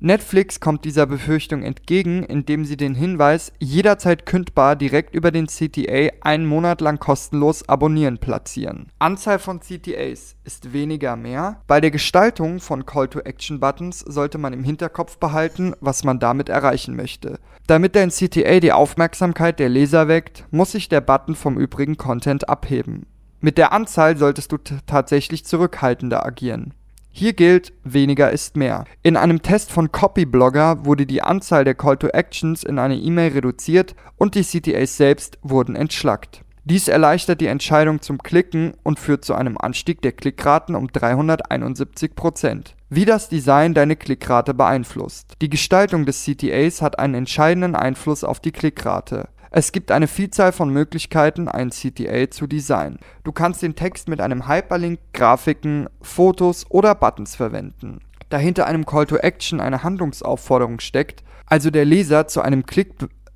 Netflix 0.00 0.60
kommt 0.60 0.84
dieser 0.84 1.06
Befürchtung 1.06 1.64
entgegen, 1.64 2.22
indem 2.22 2.64
sie 2.64 2.76
den 2.76 2.94
Hinweis 2.94 3.52
jederzeit 3.58 4.26
kündbar 4.26 4.76
direkt 4.76 5.12
über 5.12 5.32
den 5.32 5.48
CTA 5.48 6.10
einen 6.20 6.46
Monat 6.46 6.80
lang 6.80 7.00
kostenlos 7.00 7.68
abonnieren 7.68 8.18
platzieren. 8.18 8.92
Anzahl 9.00 9.40
von 9.40 9.58
CTAs 9.58 10.36
ist 10.44 10.72
weniger 10.72 11.16
mehr. 11.16 11.62
Bei 11.66 11.80
der 11.80 11.90
Gestaltung 11.90 12.60
von 12.60 12.86
Call-to-Action-Buttons 12.86 13.98
sollte 13.98 14.38
man 14.38 14.52
im 14.52 14.62
Hinterkopf 14.62 15.18
behalten, 15.18 15.74
was 15.80 16.04
man 16.04 16.20
damit 16.20 16.48
erreichen 16.48 16.94
möchte. 16.94 17.40
Damit 17.66 17.96
dein 17.96 18.10
CTA 18.10 18.60
die 18.60 18.72
Aufmerksamkeit 18.72 19.58
der 19.58 19.68
Leser 19.68 20.06
weckt, 20.06 20.44
muss 20.52 20.72
sich 20.72 20.88
der 20.88 21.00
Button 21.00 21.34
vom 21.34 21.58
übrigen 21.58 21.96
Content 21.96 22.48
abheben. 22.48 23.06
Mit 23.40 23.58
der 23.58 23.72
Anzahl 23.72 24.16
solltest 24.16 24.52
du 24.52 24.58
tatsächlich 24.86 25.44
zurückhaltender 25.44 26.24
agieren. 26.24 26.74
Hier 27.18 27.32
gilt, 27.32 27.72
weniger 27.82 28.30
ist 28.30 28.56
mehr. 28.56 28.84
In 29.02 29.16
einem 29.16 29.42
Test 29.42 29.72
von 29.72 29.90
Copyblogger 29.90 30.84
wurde 30.84 31.04
die 31.04 31.20
Anzahl 31.20 31.64
der 31.64 31.74
Call 31.74 31.96
to 31.96 32.06
Actions 32.06 32.62
in 32.62 32.78
einer 32.78 32.94
E-Mail 32.94 33.32
reduziert 33.32 33.96
und 34.18 34.36
die 34.36 34.44
CTAs 34.44 34.96
selbst 34.96 35.36
wurden 35.42 35.74
entschlackt. 35.74 36.44
Dies 36.62 36.86
erleichtert 36.86 37.40
die 37.40 37.48
Entscheidung 37.48 38.02
zum 38.02 38.18
Klicken 38.18 38.74
und 38.84 39.00
führt 39.00 39.24
zu 39.24 39.34
einem 39.34 39.58
Anstieg 39.58 40.00
der 40.00 40.12
Klickraten 40.12 40.76
um 40.76 40.86
371%. 40.86 42.74
Wie 42.88 43.04
das 43.04 43.28
Design 43.28 43.74
deine 43.74 43.96
Klickrate 43.96 44.54
beeinflusst. 44.54 45.34
Die 45.42 45.50
Gestaltung 45.50 46.06
des 46.06 46.24
CTAs 46.24 46.82
hat 46.82 47.00
einen 47.00 47.14
entscheidenden 47.14 47.74
Einfluss 47.74 48.22
auf 48.22 48.38
die 48.38 48.52
Klickrate. 48.52 49.28
Es 49.50 49.72
gibt 49.72 49.90
eine 49.90 50.08
Vielzahl 50.08 50.52
von 50.52 50.70
Möglichkeiten, 50.70 51.48
ein 51.48 51.70
CTA 51.70 52.30
zu 52.30 52.46
designen. 52.46 52.98
Du 53.24 53.32
kannst 53.32 53.62
den 53.62 53.76
Text 53.76 54.08
mit 54.08 54.20
einem 54.20 54.46
Hyperlink, 54.48 55.00
Grafiken, 55.12 55.88
Fotos 56.02 56.66
oder 56.70 56.94
Buttons 56.94 57.34
verwenden. 57.34 58.00
Da 58.28 58.36
hinter 58.36 58.66
einem 58.66 58.84
Call 58.84 59.06
to 59.06 59.16
Action 59.16 59.60
eine 59.60 59.82
Handlungsaufforderung 59.82 60.80
steckt, 60.80 61.24
also 61.46 61.70
der 61.70 61.86
Leser 61.86 62.28
zu 62.28 62.42
einem 62.42 62.66
Klick 62.66 62.92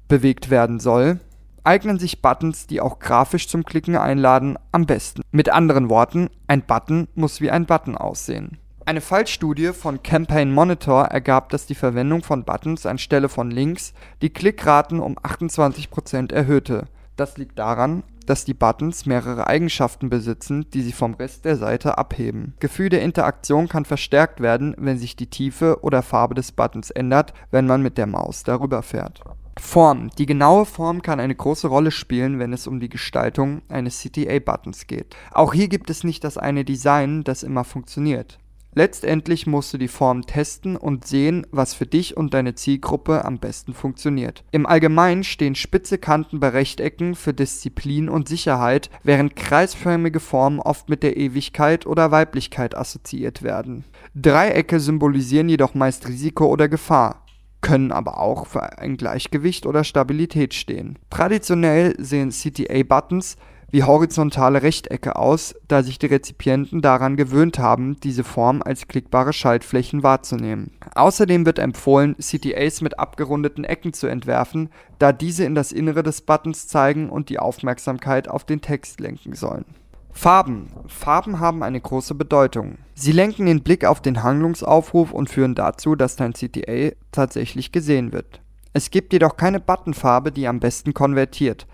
bewegt 0.07 0.51
werden 0.51 0.81
soll, 0.81 1.21
eignen 1.65 1.99
sich 1.99 2.21
Buttons, 2.21 2.67
die 2.67 2.81
auch 2.81 2.99
grafisch 2.99 3.49
zum 3.49 3.65
Klicken 3.65 3.97
einladen, 3.97 4.59
am 4.71 4.85
besten. 4.85 5.23
Mit 5.31 5.49
anderen 5.49 5.89
Worten, 5.89 6.29
ein 6.47 6.63
Button 6.63 7.09
muss 7.15 7.41
wie 7.41 7.51
ein 7.51 7.67
Button 7.67 7.97
aussehen. 7.97 8.59
Eine 8.85 9.01
Fallstudie 9.01 9.73
von 9.73 10.03
Campaign 10.03 10.53
Monitor 10.53 11.05
ergab, 11.05 11.51
dass 11.51 11.67
die 11.67 11.77
Verwendung 11.77 12.25
von 12.25 12.45
Buttons 12.45 12.85
anstelle 12.85 13.29
von 13.29 13.51
Links 13.51 13.95
die 14.23 14.31
Klickraten 14.31 14.99
um 14.99 15.17
28% 15.19 16.33
erhöhte. 16.33 16.87
Das 17.17 17.37
liegt 17.37 17.59
daran, 17.61 18.03
dass 18.27 18.45
die 18.45 18.55
Buttons 18.55 19.07
mehrere 19.07 19.47
Eigenschaften 19.47 20.11
besitzen, 20.11 20.67
die 20.73 20.83
sie 20.83 20.93
vom 20.93 21.15
Rest 21.15 21.45
der 21.45 21.57
Seite 21.57 21.97
abheben. 21.97 22.55
Gefühl 22.59 22.89
der 22.89 23.03
Interaktion 23.03 23.69
kann 23.69 23.85
verstärkt 23.85 24.41
werden, 24.41 24.75
wenn 24.79 24.99
sich 24.99 25.15
die 25.15 25.29
Tiefe 25.29 25.79
oder 25.83 26.03
Farbe 26.03 26.35
des 26.35 26.51
Buttons 26.51 26.91
ändert, 26.91 27.35
wenn 27.53 27.67
man 27.67 27.83
mit 27.83 27.99
der 27.99 28.07
Maus 28.07 28.43
darüber 28.43 28.83
fährt. 28.83 29.23
Form. 29.61 30.11
Die 30.19 30.27
genaue 30.27 30.65
Form 30.65 31.03
kann 31.03 31.21
eine 31.21 31.35
große 31.35 31.69
Rolle 31.69 31.91
spielen, 31.91 32.39
wenn 32.39 32.53
es 32.53 32.67
um 32.67 32.81
die 32.81 32.89
Gestaltung 32.89 33.63
eines 33.69 34.01
CTA-Buttons 34.01 34.87
geht. 34.87 35.15
Auch 35.31 35.53
hier 35.53 35.69
gibt 35.69 35.91
es 35.91 36.05
nicht 36.05 36.25
das 36.25 36.39
eine 36.39 36.65
Design, 36.65 37.23
das 37.23 37.43
immer 37.43 37.65
funktioniert. 37.65 38.39
Letztendlich 38.75 39.47
musst 39.47 39.75
du 39.75 39.79
die 39.79 39.89
Form 39.89 40.23
testen 40.23 40.77
und 40.77 41.07
sehen, 41.07 41.47
was 41.51 41.75
für 41.75 41.85
dich 41.85 42.17
und 42.17 42.33
deine 42.33 42.55
Zielgruppe 42.55 43.25
am 43.25 43.39
besten 43.39 43.75
funktioniert. 43.75 44.45
Im 44.51 44.65
Allgemeinen 44.65 45.25
stehen 45.25 45.55
spitze 45.55 45.99
Kanten 45.99 46.41
bei 46.41 46.49
Rechtecken 46.49 47.15
für 47.15 47.35
Disziplin 47.35 48.09
und 48.09 48.29
Sicherheit, 48.29 48.89
während 49.03 49.37
kreisförmige 49.37 50.21
Formen 50.21 50.59
oft 50.59 50.89
mit 50.89 51.03
der 51.03 51.19
Ewigkeit 51.19 51.87
oder 51.87 52.11
Weiblichkeit 52.11 52.75
assoziiert 52.75 53.43
werden. 53.43 53.85
Dreiecke 54.15 54.81
symbolisieren 54.81 55.51
jedoch 55.51 55.75
meist 55.75 56.09
Risiko 56.09 56.47
oder 56.47 56.71
Gefahr, 56.71 57.27
können 57.61 57.93
aber 57.93 58.19
auch 58.19 58.47
für 58.47 58.79
ein 58.79 58.97
Gleichgewicht 58.97 59.67
oder 59.67 59.85
Stabilität 59.85 60.55
stehen. 60.55 60.99
Traditionell 61.11 61.95
sehen 61.99 62.31
CTA-Buttons 62.31 63.37
wie 63.73 63.83
horizontale 63.83 64.63
Rechtecke 64.63 65.17
aus, 65.17 65.55
da 65.67 65.83
sich 65.83 65.99
die 65.99 66.07
Rezipienten 66.07 66.83
daran 66.83 67.17
gewöhnt 67.17 67.59
haben, 67.59 67.97
diese 68.01 68.23
Form 68.23 68.63
als 68.63 68.87
klickbare 68.87 69.33
Schaltflächen 69.33 70.03
wahrzunehmen. 70.03 70.73
Außerdem 70.95 71.47
wird 71.47 71.59
empfohlen, 71.59 72.15
CTAs 72.19 72.83
mit 72.83 72.99
abgerundeten 72.99 73.65
Ecken 73.65 73.95
zu 73.95 74.07
entwerfen, 74.07 74.69
da 74.99 75.13
diese 75.13 75.45
in 75.45 75.55
das 75.55 75.73
Innere 75.73 76.03
des 76.03 76.21
Buttons 76.21 76.69
zeigen 76.69 77.09
und 77.09 77.31
die 77.31 77.39
Aufmerksamkeit 77.39 78.29
auf 78.29 78.45
den 78.45 78.61
Text 78.61 79.01
lenken 79.01 79.35
sollen. 79.35 79.65
Farben. 80.13 80.69
Farben 80.89 81.41
haben 81.41 81.63
eine 81.63 81.81
große 81.81 82.15
Bedeutung. 82.15 82.77
Sie 82.95 83.13
lenken 83.13 83.47
den 83.47 83.63
Blick 83.63 83.87
auf 83.87 84.03
den 84.03 84.23
Handlungsaufruf 84.23 85.13
und 85.13 85.31
führen 85.31 85.55
dazu, 85.55 85.97
dass 85.97 86.17
dein 86.17 86.35
CTA 86.35 86.95
tatsächlich 87.11 87.73
gesehen 87.73 88.13
wird. 88.13 88.43
Es 88.75 88.91
gibt 88.91 89.15
jedoch 89.15 89.39
keine 89.39 89.61
Buttonfarbe, 89.61 90.31
die 90.31 90.47
am 90.47 90.61
besten 90.61 90.93
konvertiert. 90.93 91.67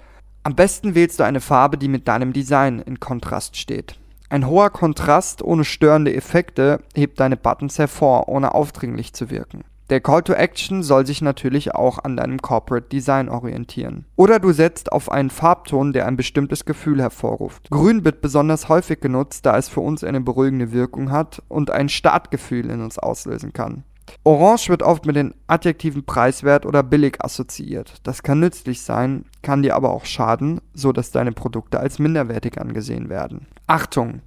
Am 0.43 0.55
besten 0.55 0.95
wählst 0.95 1.21
du 1.21 1.25
eine 1.25 1.41
Farbe, 1.41 1.79
die 1.79 1.89
mit 1.89 2.09
deinem 2.09 2.33
Design 2.33 2.81
in 2.81 3.01
Kontrast 3.01 3.57
steht. 3.57 3.99
Ein 4.31 4.47
hoher 4.47 4.71
Kontrast 4.71 5.43
ohne 5.43 5.65
störende 5.65 6.15
Effekte 6.15 6.81
hebt 6.95 7.19
deine 7.21 7.37
Buttons 7.37 7.79
hervor, 7.79 8.29
ohne 8.29 8.55
aufdringlich 8.55 9.15
zu 9.15 9.31
wirken. 9.31 9.65
Der 9.91 10.03
Call 10.03 10.23
to 10.23 10.35
Action 10.35 10.83
soll 10.83 11.07
sich 11.07 11.23
natürlich 11.23 11.75
auch 11.75 11.99
an 12.05 12.19
deinem 12.19 12.43
Corporate 12.43 12.89
Design 12.91 13.31
orientieren. 13.31 14.05
Oder 14.17 14.39
du 14.39 14.53
setzt 14.53 14.93
auf 14.93 15.11
einen 15.11 15.31
Farbton, 15.31 15.95
der 15.95 16.07
ein 16.07 16.19
bestimmtes 16.19 16.67
Gefühl 16.67 17.01
hervorruft. 17.01 17.71
Grün 17.71 18.05
wird 18.05 18.21
besonders 18.21 18.69
häufig 18.69 19.01
genutzt, 19.01 19.47
da 19.47 19.57
es 19.57 19.71
für 19.71 19.81
uns 19.81 20.05
eine 20.05 20.21
beruhigende 20.21 20.73
Wirkung 20.73 21.11
hat 21.11 21.43
und 21.49 21.71
ein 21.71 21.89
Startgefühl 21.89 22.69
in 22.69 22.83
uns 22.83 22.99
auslösen 22.99 23.55
kann. 23.55 23.85
Orange 24.25 24.69
wird 24.69 24.83
oft 24.83 25.07
mit 25.07 25.17
den 25.17 25.35
Adjektiven 25.47 26.05
preiswert 26.05 26.67
oder 26.67 26.83
billig 26.83 27.25
assoziiert. 27.25 27.95
Das 28.03 28.23
kann 28.23 28.41
nützlich 28.41 28.83
sein, 28.83 29.25
kann 29.43 29.63
dir 29.63 29.77
aber 29.77 29.91
auch 29.91 30.05
schaden, 30.05 30.61
so 30.75 30.93
dass 30.93 31.11
deine 31.11 31.33
Produkte 31.33 31.81
als 31.81 31.99
minderwertig 31.99 32.59
angesehen 32.59 33.09
werden. 33.09 33.47
Achtung! 33.67 34.23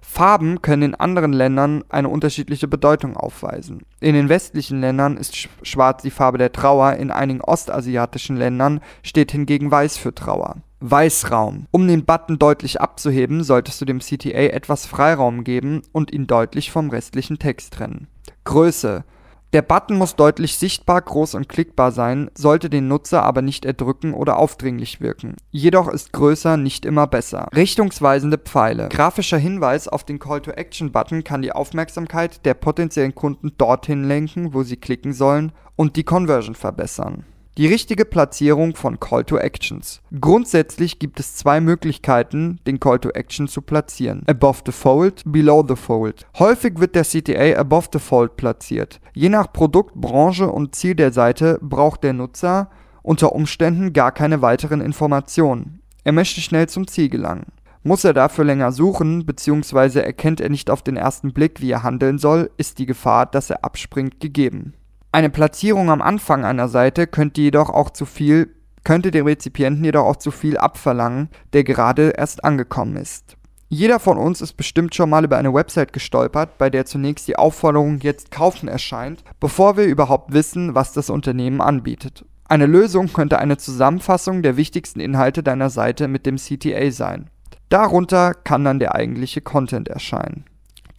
Farben 0.00 0.62
können 0.62 0.82
in 0.82 0.94
anderen 0.94 1.32
Ländern 1.32 1.84
eine 1.88 2.08
unterschiedliche 2.08 2.68
Bedeutung 2.68 3.16
aufweisen. 3.16 3.82
In 4.00 4.14
den 4.14 4.28
westlichen 4.28 4.80
Ländern 4.80 5.16
ist 5.16 5.48
schwarz 5.62 6.02
die 6.02 6.10
Farbe 6.10 6.38
der 6.38 6.52
Trauer, 6.52 6.94
in 6.94 7.10
einigen 7.10 7.40
ostasiatischen 7.40 8.36
Ländern 8.36 8.80
steht 9.02 9.32
hingegen 9.32 9.70
weiß 9.70 9.96
für 9.96 10.14
Trauer. 10.14 10.56
Weißraum. 10.80 11.66
Um 11.70 11.86
den 11.86 12.06
Button 12.06 12.38
deutlich 12.38 12.80
abzuheben, 12.80 13.44
solltest 13.44 13.80
du 13.80 13.84
dem 13.84 14.00
CTA 14.00 14.48
etwas 14.48 14.86
Freiraum 14.86 15.44
geben 15.44 15.82
und 15.92 16.10
ihn 16.10 16.26
deutlich 16.26 16.70
vom 16.70 16.88
restlichen 16.88 17.38
Text 17.38 17.74
trennen. 17.74 18.08
Größe. 18.44 19.04
Der 19.52 19.62
Button 19.62 19.98
muss 19.98 20.14
deutlich 20.14 20.56
sichtbar, 20.56 21.02
groß 21.02 21.34
und 21.34 21.48
klickbar 21.48 21.90
sein, 21.90 22.30
sollte 22.38 22.70
den 22.70 22.86
Nutzer 22.86 23.24
aber 23.24 23.42
nicht 23.42 23.64
erdrücken 23.64 24.14
oder 24.14 24.38
aufdringlich 24.38 25.00
wirken. 25.00 25.36
Jedoch 25.50 25.88
ist 25.88 26.12
größer 26.12 26.56
nicht 26.56 26.86
immer 26.86 27.08
besser. 27.08 27.48
Richtungsweisende 27.52 28.38
Pfeile. 28.38 28.88
Grafischer 28.90 29.38
Hinweis 29.38 29.88
auf 29.88 30.04
den 30.04 30.20
Call-to-Action-Button 30.20 31.24
kann 31.24 31.42
die 31.42 31.50
Aufmerksamkeit 31.50 32.46
der 32.46 32.54
potenziellen 32.54 33.16
Kunden 33.16 33.52
dorthin 33.58 34.04
lenken, 34.04 34.54
wo 34.54 34.62
sie 34.62 34.76
klicken 34.76 35.12
sollen 35.12 35.50
und 35.74 35.96
die 35.96 36.04
Conversion 36.04 36.54
verbessern. 36.54 37.24
Die 37.58 37.66
richtige 37.66 38.04
Platzierung 38.04 38.76
von 38.76 39.00
Call 39.00 39.24
to 39.24 39.36
Actions. 39.36 40.00
Grundsätzlich 40.18 41.00
gibt 41.00 41.18
es 41.18 41.34
zwei 41.34 41.60
Möglichkeiten, 41.60 42.60
den 42.64 42.78
Call 42.78 43.00
to 43.00 43.10
Action 43.10 43.48
zu 43.48 43.60
platzieren. 43.60 44.22
Above 44.28 44.60
the 44.66 44.72
Fold, 44.72 45.22
Below 45.26 45.64
the 45.66 45.74
Fold. 45.74 46.26
Häufig 46.38 46.78
wird 46.78 46.94
der 46.94 47.04
CTA 47.04 47.58
above 47.58 47.88
the 47.92 47.98
Fold 47.98 48.36
platziert. 48.36 49.00
Je 49.14 49.28
nach 49.28 49.52
Produkt, 49.52 49.96
Branche 49.96 50.48
und 50.48 50.76
Ziel 50.76 50.94
der 50.94 51.12
Seite 51.12 51.58
braucht 51.60 52.04
der 52.04 52.12
Nutzer 52.12 52.70
unter 53.02 53.32
Umständen 53.32 53.92
gar 53.92 54.12
keine 54.12 54.42
weiteren 54.42 54.80
Informationen. 54.80 55.82
Er 56.04 56.12
möchte 56.12 56.40
schnell 56.40 56.68
zum 56.68 56.86
Ziel 56.86 57.08
gelangen. 57.08 57.46
Muss 57.82 58.04
er 58.04 58.12
dafür 58.12 58.44
länger 58.44 58.72
suchen, 58.72 59.24
bzw. 59.24 60.00
erkennt 60.00 60.40
er 60.40 60.50
nicht 60.50 60.70
auf 60.70 60.82
den 60.82 60.96
ersten 60.96 61.32
Blick, 61.32 61.60
wie 61.60 61.70
er 61.70 61.82
handeln 61.82 62.18
soll, 62.18 62.50
ist 62.58 62.78
die 62.78 62.86
Gefahr, 62.86 63.26
dass 63.26 63.50
er 63.50 63.64
abspringt, 63.64 64.20
gegeben. 64.20 64.74
Eine 65.12 65.30
Platzierung 65.30 65.90
am 65.90 66.02
Anfang 66.02 66.44
einer 66.44 66.68
Seite 66.68 67.08
könnte 67.08 67.40
jedoch 67.40 67.68
auch 67.68 67.90
zu 67.90 68.06
viel, 68.06 68.54
könnte 68.84 69.10
dem 69.10 69.26
Rezipienten 69.26 69.84
jedoch 69.84 70.04
auch 70.04 70.16
zu 70.16 70.30
viel 70.30 70.56
abverlangen, 70.56 71.30
der 71.52 71.64
gerade 71.64 72.10
erst 72.16 72.44
angekommen 72.44 72.96
ist. 72.96 73.36
Jeder 73.68 73.98
von 73.98 74.18
uns 74.18 74.40
ist 74.40 74.54
bestimmt 74.54 74.94
schon 74.94 75.10
mal 75.10 75.24
über 75.24 75.36
eine 75.36 75.52
Website 75.52 75.92
gestolpert, 75.92 76.58
bei 76.58 76.70
der 76.70 76.86
zunächst 76.86 77.26
die 77.26 77.36
Aufforderung 77.36 77.98
jetzt 78.00 78.30
kaufen 78.30 78.68
erscheint, 78.68 79.24
bevor 79.40 79.76
wir 79.76 79.84
überhaupt 79.84 80.32
wissen, 80.32 80.74
was 80.76 80.92
das 80.92 81.10
Unternehmen 81.10 81.60
anbietet. 81.60 82.24
Eine 82.48 82.66
Lösung 82.66 83.12
könnte 83.12 83.38
eine 83.38 83.56
Zusammenfassung 83.56 84.42
der 84.42 84.56
wichtigsten 84.56 85.00
Inhalte 85.00 85.42
deiner 85.42 85.70
Seite 85.70 86.08
mit 86.08 86.26
dem 86.26 86.36
CTA 86.36 86.90
sein. 86.90 87.30
Darunter 87.68 88.34
kann 88.34 88.64
dann 88.64 88.80
der 88.80 88.94
eigentliche 88.94 89.40
Content 89.40 89.88
erscheinen. 89.88 90.44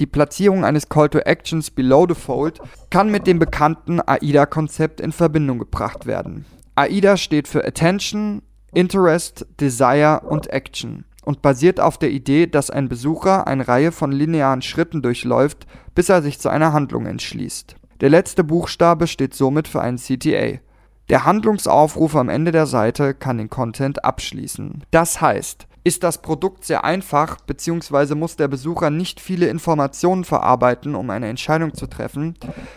Die 0.02 0.08
Platzierung 0.08 0.66
eines 0.66 0.90
Call 0.90 1.10
to 1.10 1.20
Actions 1.20 1.70
below 1.70 2.08
the 2.10 2.16
fold 2.16 2.60
kann 2.90 3.12
mit 3.12 3.28
dem 3.28 3.38
bekannten 3.38 4.02
AIDA-Konzept 4.02 5.00
in 5.00 5.12
Verbindung 5.12 5.60
gebracht 5.60 6.08
werden. 6.08 6.46
AIDA 6.74 7.18
steht 7.18 7.48
für 7.48 7.64
Attention, 7.64 8.42
Interest, 8.74 9.46
Desire 9.60 10.22
und 10.22 10.48
Action 10.48 11.06
und 11.24 11.44
basiert 11.44 11.80
auf 11.80 12.00
der 12.00 12.10
Idee, 12.10 12.48
dass 12.48 12.72
ein 12.72 12.90
Besucher 12.90 13.46
eine 13.46 13.68
Reihe 13.68 13.92
von 13.92 14.12
linearen 14.12 14.64
Schritten 14.64 15.04
durchläuft, 15.04 15.68
bis 15.94 16.10
er 16.10 16.24
sich 16.24 16.40
zu 16.40 16.50
einer 16.50 16.74
Handlung 16.74 17.06
entschließt. 17.06 17.76
Der 18.00 18.10
letzte 18.10 18.44
Buchstabe 18.44 19.06
steht 19.06 19.36
somit 19.36 19.68
für 19.68 19.82
einen 19.82 20.00
CTA. 20.00 20.62
Der 21.10 21.26
Handlungsaufruf 21.26 22.16
am 22.16 22.30
Ende 22.30 22.52
der 22.52 22.66
Seite 22.66 23.14
kann 23.14 23.38
den 23.38 23.52
Content 23.52 24.04
abschließen. 24.04 24.84
Das 24.90 25.22
heißt, 25.22 25.68
ist 25.84 26.04
das 26.04 26.22
Produkt 26.22 26.66
sehr 26.66 26.84
einfach, 26.84 27.38
beziehungsweise 27.42 28.16
muss 28.16 28.36
der 28.36 28.48
Besucher 28.48 28.90
nicht 28.90 29.20
viele 29.20 29.48
Informationen 29.48 30.24
verarbeiten, 30.24 30.96
um 30.96 31.10
eine 31.10 31.28
Entscheidung 31.28 31.74
zu 31.74 31.88
treffen, 31.88 32.36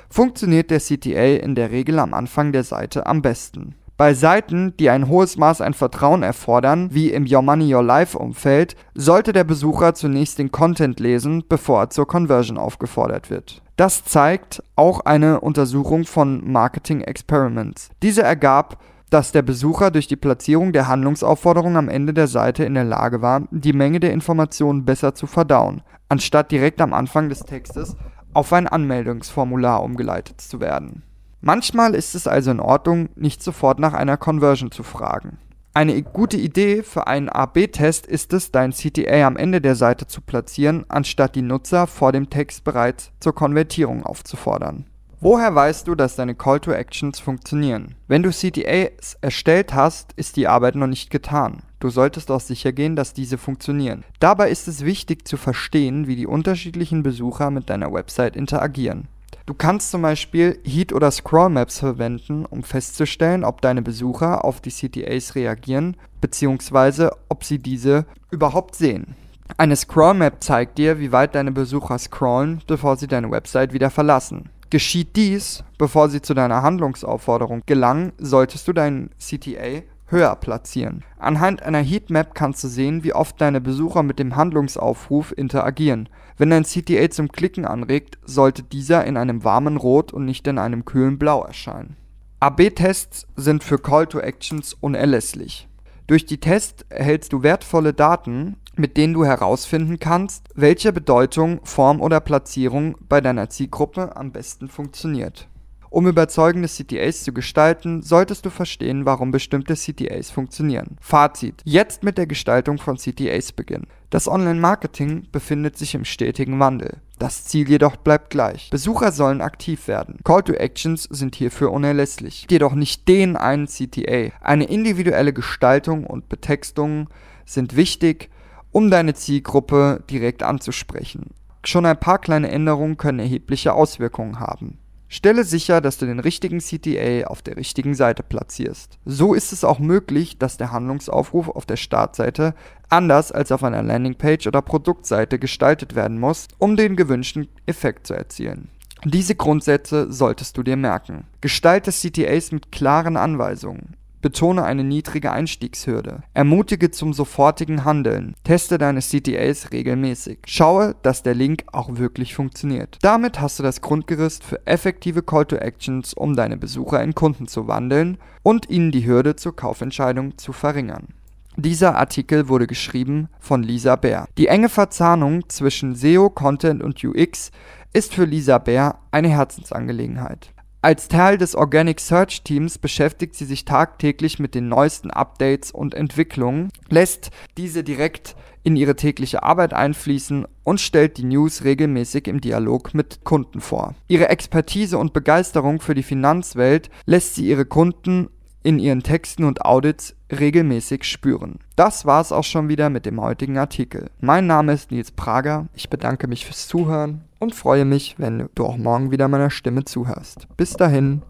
funktioniert 0.09 0.71
der 0.71 0.81
CTA 0.81 1.37
in 1.43 1.55
der 1.55 1.71
Regel 1.71 1.99
am 1.99 2.15
Anfang 2.15 2.53
der 2.53 2.65
Seite 2.65 3.07
am 3.07 3.23
besten. 3.23 3.75
Bei 3.97 4.13
Seiten, 4.13 4.77
die 4.79 4.91
ein 4.91 5.09
hohes 5.09 5.37
Maß 5.37 5.61
an 5.61 5.73
Vertrauen 5.73 6.25
erfordern, 6.25 6.89
wie 6.93 7.13
im 7.13 7.27
Your 7.31 7.43
Money 7.43 7.73
Your 7.73 7.85
Life 7.85 8.19
Umfeld, 8.19 8.75
sollte 8.95 9.33
der 9.33 9.45
Besucher 9.45 9.95
zunächst 9.95 10.41
den 10.41 10.51
Content 10.51 10.99
lesen, 10.99 11.45
bevor 11.49 11.83
er 11.83 11.91
zur 11.91 12.09
Conversion 12.09 12.59
aufgefordert 12.59 13.31
wird. 13.31 13.63
Das 13.77 14.05
zeigt 14.05 14.65
auch 14.75 15.01
eine 15.01 15.41
Untersuchung 15.41 16.07
von 16.07 16.51
Marketing 16.51 17.03
Experiments. 17.03 17.91
Diese 18.03 18.23
ergab, 18.23 18.83
dass 19.15 19.31
der 19.31 19.43
Besucher 19.43 19.93
durch 19.93 20.09
die 20.09 20.17
Platzierung 20.17 20.73
der 20.73 20.89
Handlungsaufforderung 20.89 21.77
am 21.77 21.89
Ende 21.89 22.13
der 22.13 22.27
Seite 22.27 22.65
in 22.65 22.75
der 22.75 22.83
Lage 22.83 23.23
war, 23.23 23.47
die 23.53 23.73
Menge 23.73 24.01
der 24.01 24.13
Informationen 24.13 24.85
besser 24.85 25.15
zu 25.15 25.29
verdauen, 25.29 25.83
anstatt 26.09 26.51
direkt 26.51 26.81
am 26.81 26.93
Anfang 26.93 27.29
des 27.29 27.45
Textes 27.45 27.95
auf 28.33 28.53
ein 28.53 28.67
Anmeldungsformular 28.67 29.85
umgeleitet 29.85 30.41
zu 30.41 30.59
werden. 30.59 31.05
Manchmal 31.41 31.95
ist 31.95 32.17
es 32.17 32.27
also 32.27 32.51
in 32.51 32.59
Ordnung, 32.59 33.09
nicht 33.15 33.41
sofort 33.41 33.79
nach 33.79 33.95
einer 33.95 34.17
Conversion 34.17 34.73
zu 34.73 34.83
fragen. 34.83 35.39
Eine 35.75 36.03
gute 36.03 36.37
Idee 36.37 36.83
für 36.83 37.07
einen 37.07 37.29
A-B-Test 37.29 38.09
ist 38.09 38.33
es, 38.33 38.51
dein 38.51 38.73
CTA 38.73 39.29
am 39.29 39.37
Ende 39.37 39.61
der 39.61 39.77
Seite 39.77 40.09
zu 40.09 40.23
platzieren, 40.23 40.87
anstatt 40.89 41.37
die 41.37 41.43
Nutzer 41.43 41.87
vor 41.87 42.11
dem 42.11 42.31
Text 42.31 42.65
bereits 42.65 43.13
zur 43.21 43.37
Konvertierung 43.37 44.03
aufzufordern. 44.03 44.87
Woher 45.25 45.55
weißt 45.55 45.89
du, 45.89 45.95
dass 45.95 46.17
deine 46.17 46.35
Call 46.35 46.61
to 46.61 46.71
Actions 46.71 47.19
funktionieren? 47.19 47.95
Wenn 48.09 48.23
du 48.23 48.29
CTAs 48.29 49.17
erstellt 49.23 49.73
hast, 49.73 50.13
ist 50.17 50.37
die 50.37 50.49
Arbeit 50.49 50.75
noch 50.75 50.87
nicht 50.87 51.09
getan. 51.09 51.63
Du 51.81 51.89
solltest 51.89 52.31
auch 52.31 52.43
sicher 52.43 52.73
gehen, 52.73 52.95
dass 52.95 53.15
diese 53.15 53.39
funktionieren. 53.39 54.05
Dabei 54.21 54.51
ist 54.51 54.69
es 54.69 54.85
wichtig 54.85 55.27
zu 55.27 55.39
verstehen, 55.39 56.07
wie 56.07 56.17
die 56.17 56.27
unterschiedlichen 56.27 57.03
Besucher 57.03 57.51
mit 57.51 57.71
deiner 57.71 57.91
Website 57.91 58.37
interagieren. 58.37 59.09
Du 59.47 59.55
kannst 59.55 59.93
zum 59.93 60.03
Beispiel 60.03 60.61
Heat- 60.63 60.93
oder 60.93 61.11
Scroll-Maps 61.11 61.79
verwenden, 61.79 62.45
um 62.45 62.63
festzustellen, 62.63 63.45
ob 63.45 63.63
deine 63.63 63.81
Besucher 63.81 64.45
auf 64.45 64.61
die 64.61 64.73
CTAs 64.73 65.37
reagieren, 65.37 65.97
bzw. 66.21 67.09
ob 67.31 67.45
sie 67.45 67.59
diese 67.59 68.05
überhaupt 68.31 68.75
sehen. 68.75 69.17
Eine 69.57 69.77
Scroll-Map 69.77 70.43
zeigt 70.43 70.79
dir, 70.79 70.99
wie 70.99 71.13
weit 71.13 71.35
deine 71.35 71.53
Besucher 71.53 71.99
scrollen, 71.99 72.61
bevor 72.67 72.97
sie 72.97 73.07
deine 73.07 73.31
Website 73.31 73.73
wieder 73.73 73.89
verlassen. 73.91 74.51
Geschieht 74.71 75.17
dies, 75.17 75.63
bevor 75.79 76.09
sie 76.09 76.23
zu 76.23 76.35
deiner 76.35 76.63
Handlungsaufforderung 76.63 77.63
gelangen, 77.67 78.13
solltest 78.19 78.67
du 78.67 78.73
deinen 78.73 79.11
CTA 79.19 79.83
höher 80.07 80.37
platzieren. 80.37 81.05
Anhand 81.19 81.63
einer 81.63 81.83
Heatmap 81.83 82.35
kannst 82.35 82.63
du 82.65 82.69
sehen, 82.69 83.05
wie 83.05 83.15
oft 83.15 83.41
deine 83.41 83.61
Besucher 83.61 84.03
mit 84.03 84.19
dem 84.19 84.37
Handlungsaufruf 84.37 85.33
interagieren. 85.37 86.09
Wenn 86.37 86.51
dein 86.51 86.65
CTA 86.65 87.11
zum 87.11 87.31
Klicken 87.31 87.65
anregt, 87.65 88.19
sollte 88.25 88.63
dieser 88.63 89.05
in 89.05 89.17
einem 89.17 89.45
warmen 89.45 89.77
Rot 89.77 90.13
und 90.13 90.25
nicht 90.25 90.47
in 90.47 90.59
einem 90.59 90.85
kühlen 90.85 91.19
Blau 91.19 91.45
erscheinen. 91.45 91.97
AB-Tests 92.41 93.27
sind 93.37 93.65
für 93.65 93.79
Call 93.79 94.07
to 94.07 94.19
Actions 94.19 94.75
unerlässlich. 94.75 95.69
Durch 96.07 96.27
die 96.27 96.39
Tests 96.39 96.85
erhältst 96.91 97.33
du 97.33 97.43
wertvolle 97.43 97.95
Daten, 97.95 98.57
mit 98.77 98.97
denen 98.97 99.15
du 99.15 99.25
herausfinden 99.25 99.99
kannst, 99.99 100.49
welche 100.55 100.93
Bedeutung, 100.93 101.61
Form 101.65 102.01
oder 102.01 102.21
Platzierung 102.21 102.97
bei 103.09 103.21
deiner 103.21 103.51
Zielgruppe 103.51 104.17
am 104.17 104.33
besten 104.33 104.69
funktioniert. 104.69 105.49
Um 105.95 106.09
überzeugende 106.09 106.67
CTAs 106.67 107.23
zu 107.23 107.33
gestalten, 107.33 108.03
solltest 108.03 108.45
du 108.45 108.51
verstehen, 108.51 109.07
warum 109.07 109.31
bestimmte 109.31 109.75
CTAs 109.75 110.29
funktionieren. 110.29 110.97
Fazit. 111.01 111.63
Jetzt 111.63 112.03
mit 112.03 112.19
der 112.19 112.27
Gestaltung 112.27 112.79
von 112.79 112.97
CTAs 112.97 113.53
beginnen. 113.53 113.87
Das 114.11 114.27
Online-Marketing 114.27 115.29
befindet 115.31 115.79
sich 115.79 115.95
im 115.95 116.05
stetigen 116.05 116.59
Wandel. 116.59 116.97
Das 117.21 117.45
Ziel 117.45 117.69
jedoch 117.69 117.95
bleibt 117.95 118.31
gleich. 118.31 118.71
Besucher 118.71 119.13
sollen 119.13 119.41
aktiv 119.41 119.87
werden. 119.87 120.19
Call 120.25 120.43
to 120.43 120.55
Actions 120.55 121.05
sind 121.05 121.37
hierfür 121.37 121.71
unerlässlich. 121.71 122.49
Jedoch 122.51 122.75
nicht 122.75 123.07
den 123.07 123.37
einen 123.37 123.69
CTA. 123.69 124.33
Eine 124.41 124.65
individuelle 124.65 125.33
Gestaltung 125.33 126.05
und 126.09 126.29
Betextung 126.29 127.09
sind 127.45 127.77
wichtig, 127.77 128.31
um 128.75 128.91
deine 128.91 129.15
Zielgruppe 129.15 130.03
direkt 130.11 130.43
anzusprechen. 130.43 131.31
Schon 131.63 131.87
ein 131.87 131.99
paar 131.99 132.19
kleine 132.19 132.51
Änderungen 132.51 132.97
können 132.97 133.21
erhebliche 133.21 133.73
Auswirkungen 133.73 134.41
haben. 134.41 134.79
Stelle 135.07 135.45
sicher, 135.45 135.81
dass 135.81 135.97
du 135.97 136.07
den 136.07 136.19
richtigen 136.19 136.59
CTA 136.59 137.29
auf 137.29 137.41
der 137.41 137.57
richtigen 137.57 137.95
Seite 137.95 138.25
platzierst. 138.25 138.99
So 139.05 139.33
ist 139.33 139.53
es 139.53 139.63
auch 139.63 139.79
möglich, 139.79 140.39
dass 140.39 140.57
der 140.57 140.73
Handlungsaufruf 140.73 141.49
auf 141.49 141.67
der 141.67 141.77
Startseite 141.77 142.55
anders 142.89 143.31
als 143.31 143.53
auf 143.53 143.63
einer 143.63 143.85
Landingpage 143.85 144.49
oder 144.49 144.61
Produktseite 144.61 145.39
gestaltet 145.39 145.95
werden 145.95 146.19
muss, 146.19 146.49
um 146.59 146.77
den 146.77 146.97
gewünschten 146.97 147.47
Effekt 147.67 148.09
zu 148.09 148.15
erzielen. 148.15 148.71
Diese 149.05 149.37
Grundsätze 149.37 150.13
solltest 150.13 150.59
du 150.59 150.65
dir 150.65 150.77
merken. 150.77 151.29
Gestalte 151.41 151.93
CTAs 151.93 152.51
mit 152.51 152.73
klaren 152.73 153.17
Anweisungen. 153.17 153.95
Betone 154.25 154.65
eine 154.65 154.85
niedrige 154.85 155.33
Einstiegshürde. 155.33 156.23
Ermutige 156.33 156.91
zum 156.91 157.13
sofortigen 157.13 157.85
Handeln. 157.85 158.35
Teste 158.43 158.79
deine 158.79 159.01
CTAs 159.01 159.71
regelmäßig. 159.71 160.39
Schaue, 160.47 160.97
dass 161.03 161.23
der 161.23 161.35
Link 161.35 161.65
auch 161.73 161.99
wirklich 161.99 162.35
funktioniert. 162.35 162.97
Damit 163.03 163.43
hast 163.43 163.59
du 163.59 163.63
das 163.63 163.83
Grundgerüst 163.83 164.43
für 164.43 164.67
effektive 164.67 165.23
Call 165.23 165.45
to 165.45 165.57
Actions, 165.57 166.15
um 166.15 166.37
deine 166.37 166.57
Besucher 166.57 167.03
in 167.03 167.15
Kunden 167.15 167.49
zu 167.49 167.69
wandeln 167.69 168.17
und 168.43 168.71
ihnen 168.71 168.93
die 168.93 169.05
Hürde 169.05 169.37
zur 169.37 169.55
Kaufentscheidung 169.55 170.39
zu 170.39 170.55
verringern. 170.55 171.09
Dieser 171.57 171.95
Artikel 171.95 172.49
wurde 172.49 172.67
geschrieben 172.67 173.29
von 173.41 173.63
Lisa 173.63 173.95
Bär. 173.97 174.27
Die 174.39 174.47
enge 174.47 174.71
Verzahnung 174.71 175.51
zwischen 175.51 175.95
SEO, 175.95 176.31
Content 176.31 176.83
und 176.83 177.05
UX 177.05 177.51
ist 177.93 178.15
für 178.15 178.25
Lisa 178.25 178.57
Bär 178.57 178.97
eine 179.11 179.29
Herzensangelegenheit. 179.29 180.55
Als 180.85 181.09
Teil 181.09 181.39
des 181.39 181.55
Organic 181.55 181.99
Search 181.99 182.43
Teams 182.43 182.77
beschäftigt 182.77 183.37
sie 183.37 183.47
sich 183.47 183.65
tagtäglich 183.65 184.39
mit 184.39 184.55
den 184.55 184.69
neuesten 184.69 185.11
Updates 185.11 185.71
und 185.71 185.95
Entwicklungen, 185.95 186.69
lässt 186.91 187.31
diese 187.57 187.83
direkt 187.83 188.37
in 188.65 188.77
ihre 188.77 188.95
tägliche 188.95 189.43
Arbeit 189.43 189.73
einfließen 189.73 190.47
und 190.63 190.83
stellt 190.83 191.17
die 191.17 191.25
News 191.25 191.65
regelmäßig 191.65 192.29
im 192.29 192.43
Dialog 192.43 192.93
mit 192.93 193.25
Kunden 193.25 193.63
vor. 193.63 193.95
Ihre 194.09 194.29
Expertise 194.29 194.99
und 194.99 195.15
Begeisterung 195.15 195.81
für 195.81 195.95
die 195.95 196.03
Finanzwelt 196.03 196.91
lässt 197.07 197.35
sie 197.35 197.49
ihre 197.49 197.65
Kunden 197.65 198.29
in 198.65 198.79
ihren 198.81 199.03
Texten 199.03 199.45
und 199.45 199.65
Audits 199.65 200.17
regelmäßig 200.33 201.05
spüren. 201.05 201.61
Das 201.77 202.07
war's 202.07 202.33
auch 202.33 202.43
schon 202.43 202.69
wieder 202.69 202.91
mit 202.91 203.07
dem 203.07 203.21
heutigen 203.21 203.59
Artikel. 203.59 204.11
Mein 204.21 204.47
Name 204.47 204.73
ist 204.73 204.91
Nils 204.91 205.13
Prager, 205.13 205.67
ich 205.75 205.91
bedanke 205.91 206.27
mich 206.27 206.47
fürs 206.47 206.67
Zuhören 206.67 207.21
und 207.39 207.55
freue 207.55 207.85
mich, 207.85 208.17
wenn 208.19 208.49
du 208.55 208.65
auch 208.65 208.79
morgen 208.79 209.11
wieder 209.11 209.29
meiner 209.29 209.51
Stimme 209.51 209.85
zuhörst. 209.85 210.49
Bis 210.57 210.73
dahin. 210.73 211.23